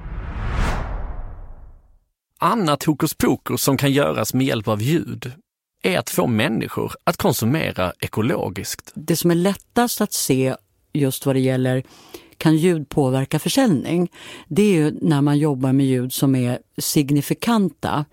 Annat 2.40 2.84
hokus 2.84 3.14
pokus 3.14 3.62
som 3.62 3.78
kan 3.78 3.92
göras 3.92 4.34
med 4.34 4.48
hjälp 4.48 4.68
av 4.68 4.82
ljud 4.82 5.32
är 5.84 6.00
att 6.00 6.10
få 6.10 6.28
människor 6.28 6.94
att 7.04 7.18
konsumera 7.18 7.94
ekologiskt. 8.00 8.92
Det 8.96 9.16
som 9.16 9.32
är 9.32 9.36
lättast 9.36 10.02
att 10.02 10.14
se 10.14 10.56
just 10.94 11.26
vad 11.26 11.36
det 11.36 11.40
gäller 11.40 11.84
kan 12.40 12.58
ljud 12.58 12.90
påverka 12.90 13.40
försäljning? 13.40 14.12
Det 14.48 14.62
är 14.62 14.74
ju 14.74 14.98
när 15.02 15.22
man 15.22 15.38
jobbar 15.38 15.74
med 15.74 15.86
ljud 15.86 16.14
som 16.14 16.36
är 16.36 16.60
signifikanta 16.78 18.06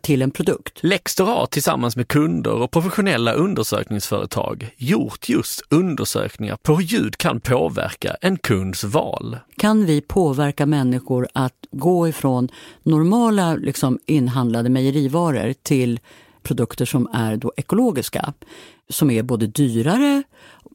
till 0.00 0.22
en 0.22 0.30
produkt. 0.30 0.78
Lexter 0.82 1.24
har 1.24 1.46
tillsammans 1.46 1.96
med 1.96 2.08
kunder 2.08 2.52
och 2.52 2.70
professionella 2.70 3.32
undersökningsföretag 3.32 4.70
gjort 4.76 5.28
just 5.28 5.62
undersökningar 5.70 6.56
på 6.56 6.76
hur 6.76 6.82
ljud 6.82 7.16
kan 7.16 7.40
påverka 7.40 8.16
en 8.20 8.38
kunds 8.38 8.84
val. 8.84 9.38
Kan 9.56 9.86
vi 9.86 10.00
påverka 10.00 10.66
människor 10.66 11.28
att 11.32 11.66
gå 11.70 12.08
ifrån 12.08 12.48
normala 12.82 13.54
liksom, 13.54 13.98
inhandlade 14.06 14.68
mejerivaror 14.68 15.54
till 15.62 16.00
produkter 16.42 16.84
som 16.84 17.08
är 17.12 17.36
då 17.36 17.52
ekologiska, 17.56 18.32
som 18.88 19.10
är 19.10 19.22
både 19.22 19.46
dyrare 19.46 20.22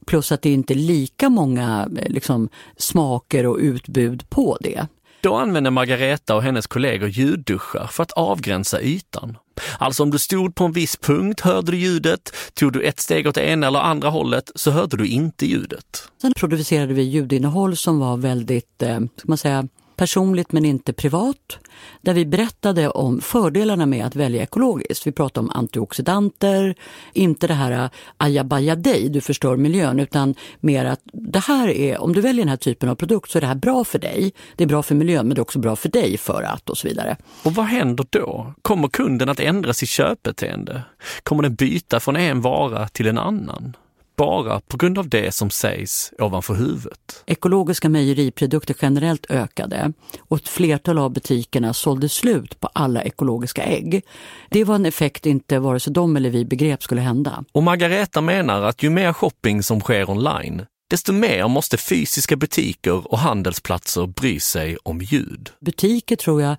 plus 0.06 0.32
att 0.32 0.42
det 0.42 0.50
inte 0.50 0.72
är 0.72 0.76
lika 0.76 1.28
många 1.30 1.88
liksom, 2.06 2.48
smaker 2.76 3.46
och 3.46 3.56
utbud 3.56 4.30
på 4.30 4.58
det. 4.60 4.86
Då 5.22 5.36
använder 5.36 5.70
Margareta 5.70 6.34
och 6.34 6.42
hennes 6.42 6.66
kollegor 6.66 7.08
ljudduschar 7.08 7.86
för 7.86 8.02
att 8.02 8.12
avgränsa 8.12 8.80
ytan. 8.80 9.36
Alltså 9.78 10.02
om 10.02 10.10
du 10.10 10.18
stod 10.18 10.54
på 10.54 10.64
en 10.64 10.72
viss 10.72 10.96
punkt 10.96 11.40
hörde 11.40 11.72
du 11.72 11.78
ljudet, 11.78 12.34
tog 12.54 12.72
du 12.72 12.82
ett 12.82 13.00
steg 13.00 13.26
åt 13.26 13.36
ena 13.36 13.66
eller 13.66 13.78
andra 13.78 14.08
hållet 14.08 14.50
så 14.54 14.70
hörde 14.70 14.96
du 14.96 15.06
inte 15.06 15.46
ljudet. 15.46 16.08
Sen 16.20 16.32
producerade 16.36 16.94
vi 16.94 17.02
ljudinnehåll 17.02 17.76
som 17.76 17.98
var 17.98 18.16
väldigt, 18.16 18.82
eh, 18.82 19.00
ska 19.16 19.28
man 19.28 19.38
säga, 19.38 19.68
personligt 20.02 20.52
men 20.52 20.64
inte 20.64 20.92
privat. 20.92 21.58
Där 22.00 22.14
vi 22.14 22.26
berättade 22.26 22.88
om 22.88 23.20
fördelarna 23.20 23.86
med 23.86 24.06
att 24.06 24.16
välja 24.16 24.42
ekologiskt. 24.42 25.06
Vi 25.06 25.12
pratade 25.12 25.44
om 25.44 25.50
antioxidanter, 25.50 26.74
inte 27.12 27.46
det 27.46 27.54
här 27.54 27.72
äh, 27.72 27.90
ajabaja 28.16 28.76
dig, 28.76 29.08
du 29.08 29.20
förstör 29.20 29.56
miljön, 29.56 30.00
utan 30.00 30.34
mer 30.60 30.84
att 30.84 31.00
det 31.12 31.38
här 31.38 31.68
är, 31.68 32.00
om 32.00 32.12
du 32.12 32.20
väljer 32.20 32.44
den 32.44 32.48
här 32.48 32.56
typen 32.56 32.88
av 32.88 32.94
produkt 32.94 33.30
så 33.30 33.38
är 33.38 33.40
det 33.40 33.46
här 33.46 33.54
bra 33.54 33.84
för 33.84 33.98
dig. 33.98 34.32
Det 34.56 34.64
är 34.64 34.68
bra 34.68 34.82
för 34.82 34.94
miljön 34.94 35.28
men 35.28 35.34
det 35.34 35.38
är 35.38 35.42
också 35.42 35.58
bra 35.58 35.76
för 35.76 35.88
dig 35.88 36.18
för 36.18 36.42
att 36.42 36.70
och 36.70 36.78
så 36.78 36.88
vidare. 36.88 37.16
Och 37.42 37.54
vad 37.54 37.66
händer 37.66 38.06
då? 38.10 38.54
Kommer 38.62 38.88
kunden 38.88 39.28
att 39.28 39.40
ändra 39.40 39.72
sitt 39.72 39.88
köpbeteende? 39.88 40.82
Kommer 41.22 41.42
den 41.42 41.54
byta 41.54 42.00
från 42.00 42.16
en 42.16 42.40
vara 42.40 42.88
till 42.88 43.06
en 43.06 43.18
annan? 43.18 43.76
Bara 44.16 44.60
på 44.60 44.76
grund 44.76 44.98
av 44.98 45.08
det 45.08 45.34
som 45.34 45.50
sägs 45.50 46.12
ovanför 46.18 46.54
huvudet. 46.54 47.22
Ekologiska 47.26 47.88
mejeriprodukter 47.88 48.76
generellt 48.82 49.30
ökade 49.30 49.92
och 50.20 50.36
ett 50.36 50.48
flertal 50.48 50.98
av 50.98 51.12
butikerna 51.12 51.74
sålde 51.74 52.08
slut 52.08 52.60
på 52.60 52.68
alla 52.72 53.02
ekologiska 53.02 53.62
ägg. 53.62 54.02
Det 54.50 54.64
var 54.64 54.74
en 54.74 54.86
effekt 54.86 55.26
inte 55.26 55.58
vare 55.58 55.80
sig 55.80 55.92
de 55.92 56.16
eller 56.16 56.30
vi 56.30 56.44
begrep 56.44 56.82
skulle 56.82 57.00
hända. 57.00 57.44
Och 57.52 57.62
Margareta 57.62 58.20
menar 58.20 58.62
att 58.62 58.82
ju 58.82 58.90
mer 58.90 59.12
shopping 59.12 59.62
som 59.62 59.80
sker 59.80 60.10
online, 60.10 60.66
desto 60.90 61.12
mer 61.12 61.48
måste 61.48 61.76
fysiska 61.76 62.36
butiker 62.36 63.12
och 63.12 63.18
handelsplatser 63.18 64.06
bry 64.06 64.40
sig 64.40 64.76
om 64.82 65.00
ljud. 65.00 65.50
Butiker 65.60 66.16
tror 66.16 66.42
jag 66.42 66.56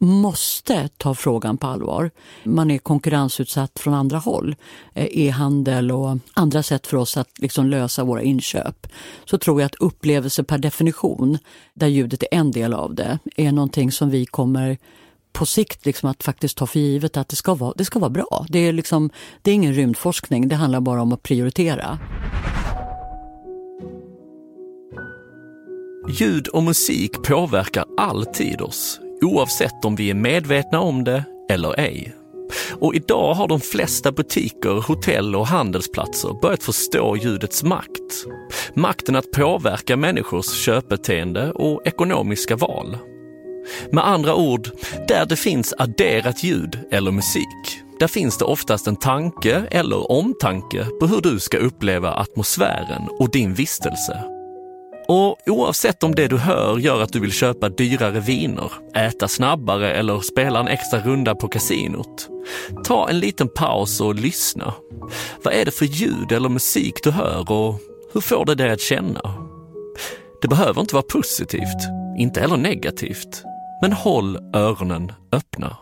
måste 0.00 0.88
ta 0.96 1.14
frågan 1.14 1.56
på 1.56 1.66
allvar. 1.66 2.10
Man 2.44 2.70
är 2.70 2.78
konkurrensutsatt 2.78 3.78
från 3.78 3.94
andra 3.94 4.18
håll. 4.18 4.56
Eh, 4.94 5.08
e-handel 5.10 5.92
och 5.92 6.18
andra 6.34 6.62
sätt 6.62 6.86
för 6.86 6.96
oss 6.96 7.16
att 7.16 7.38
liksom 7.38 7.66
lösa 7.66 8.04
våra 8.04 8.22
inköp. 8.22 8.86
Så 9.24 9.38
tror 9.38 9.60
jag 9.60 9.66
att 9.66 9.74
upplevelse 9.74 10.44
per 10.44 10.58
definition, 10.58 11.38
där 11.74 11.86
ljudet 11.86 12.22
är 12.22 12.28
en 12.30 12.50
del 12.50 12.74
av 12.74 12.94
det, 12.94 13.18
är 13.36 13.52
någonting 13.52 13.92
som 13.92 14.10
vi 14.10 14.26
kommer 14.26 14.78
på 15.32 15.46
sikt 15.46 15.86
liksom 15.86 16.10
att 16.10 16.22
faktiskt 16.22 16.56
ta 16.56 16.66
för 16.66 16.80
givet 16.80 17.16
att 17.16 17.28
det 17.28 17.36
ska 17.36 17.54
vara, 17.54 17.74
det 17.76 17.84
ska 17.84 17.98
vara 17.98 18.10
bra. 18.10 18.46
Det 18.48 18.58
är, 18.58 18.72
liksom, 18.72 19.10
det 19.42 19.50
är 19.50 19.54
ingen 19.54 19.74
rymdforskning, 19.74 20.48
det 20.48 20.56
handlar 20.56 20.80
bara 20.80 21.02
om 21.02 21.12
att 21.12 21.22
prioritera. 21.22 21.98
Ljud 26.08 26.48
och 26.48 26.62
musik 26.62 27.22
påverkar 27.22 27.84
alltid 27.96 28.60
oss, 28.60 29.00
oavsett 29.22 29.84
om 29.84 29.96
vi 29.96 30.10
är 30.10 30.14
medvetna 30.14 30.80
om 30.80 31.04
det 31.04 31.24
eller 31.50 31.80
ej. 31.80 32.14
Och 32.80 32.94
idag 32.94 33.34
har 33.34 33.48
de 33.48 33.60
flesta 33.60 34.12
butiker, 34.12 34.86
hotell 34.86 35.36
och 35.36 35.46
handelsplatser 35.46 36.40
börjat 36.42 36.62
förstå 36.62 37.16
ljudets 37.16 37.62
makt. 37.62 38.26
Makten 38.74 39.16
att 39.16 39.30
påverka 39.30 39.96
människors 39.96 40.52
köpbeteende 40.64 41.52
och 41.52 41.86
ekonomiska 41.86 42.56
val. 42.56 42.98
Med 43.92 44.06
andra 44.08 44.34
ord, 44.34 44.70
där 45.08 45.26
det 45.26 45.36
finns 45.36 45.74
adderat 45.78 46.44
ljud 46.44 46.78
eller 46.90 47.10
musik, 47.10 47.80
där 47.98 48.08
finns 48.08 48.38
det 48.38 48.44
oftast 48.44 48.86
en 48.86 48.96
tanke 48.96 49.62
eller 49.70 50.10
omtanke 50.12 50.86
på 51.00 51.06
hur 51.06 51.20
du 51.20 51.40
ska 51.40 51.58
uppleva 51.58 52.14
atmosfären 52.14 53.08
och 53.18 53.30
din 53.30 53.54
vistelse. 53.54 54.39
Och 55.12 55.38
oavsett 55.46 56.02
om 56.02 56.14
det 56.14 56.28
du 56.28 56.36
hör 56.36 56.78
gör 56.78 57.02
att 57.02 57.12
du 57.12 57.20
vill 57.20 57.32
köpa 57.32 57.68
dyrare 57.68 58.20
viner, 58.20 58.72
äta 58.96 59.28
snabbare 59.28 59.92
eller 59.92 60.20
spela 60.20 60.60
en 60.60 60.68
extra 60.68 61.00
runda 61.00 61.34
på 61.34 61.48
kasinot. 61.48 62.28
Ta 62.84 63.08
en 63.08 63.18
liten 63.18 63.48
paus 63.48 64.00
och 64.00 64.14
lyssna. 64.14 64.74
Vad 65.44 65.54
är 65.54 65.64
det 65.64 65.70
för 65.70 65.84
ljud 65.84 66.32
eller 66.32 66.48
musik 66.48 66.94
du 67.02 67.10
hör 67.10 67.52
och 67.52 67.80
hur 68.12 68.20
får 68.20 68.44
det 68.44 68.54
dig 68.54 68.70
att 68.70 68.80
känna? 68.80 69.34
Det 70.42 70.48
behöver 70.48 70.80
inte 70.80 70.94
vara 70.94 71.04
positivt, 71.12 71.88
inte 72.18 72.40
heller 72.40 72.56
negativt. 72.56 73.42
Men 73.82 73.92
håll 73.92 74.38
öronen 74.54 75.12
öppna. 75.32 75.76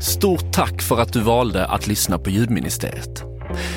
Stort 0.00 0.52
tack 0.52 0.82
för 0.82 1.00
att 1.00 1.12
du 1.12 1.20
valde 1.20 1.66
att 1.66 1.86
lyssna 1.86 2.18
på 2.18 2.30
Ljudministeriet. 2.30 3.33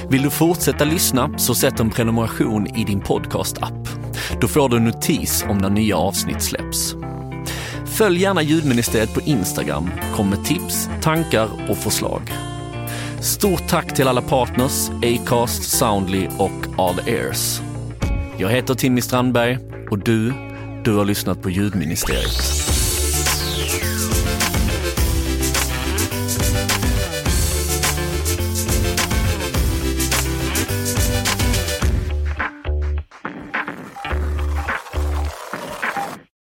Vill 0.09 0.21
du 0.21 0.29
fortsätta 0.29 0.83
lyssna 0.83 1.29
så 1.37 1.55
sätt 1.55 1.79
en 1.79 1.89
prenumeration 1.89 2.67
i 2.67 2.83
din 2.83 3.01
podcast-app. 3.01 3.89
Då 4.41 4.47
får 4.47 4.69
du 4.69 4.77
en 4.77 4.85
notis 4.85 5.45
om 5.49 5.57
när 5.57 5.69
nya 5.69 5.97
avsnitt 5.97 6.41
släpps. 6.41 6.95
Följ 7.85 8.21
gärna 8.21 8.41
Ljudministeriet 8.41 9.13
på 9.13 9.21
Instagram, 9.21 9.89
kom 10.15 10.29
med 10.29 10.45
tips, 10.45 10.89
tankar 11.01 11.49
och 11.69 11.77
förslag. 11.77 12.21
Stort 13.19 13.67
tack 13.67 13.93
till 13.95 14.07
alla 14.07 14.21
partners, 14.21 14.89
Acast, 14.89 15.63
Soundly 15.63 16.27
och 16.37 16.67
All 16.77 16.99
Ears. 17.07 17.61
Jag 18.37 18.49
heter 18.49 18.73
Timmy 18.73 19.01
Strandberg 19.01 19.57
och 19.91 19.99
du, 19.99 20.33
du 20.83 20.93
har 20.95 21.05
lyssnat 21.05 21.41
på 21.41 21.49
Ljudministeriet. 21.49 22.76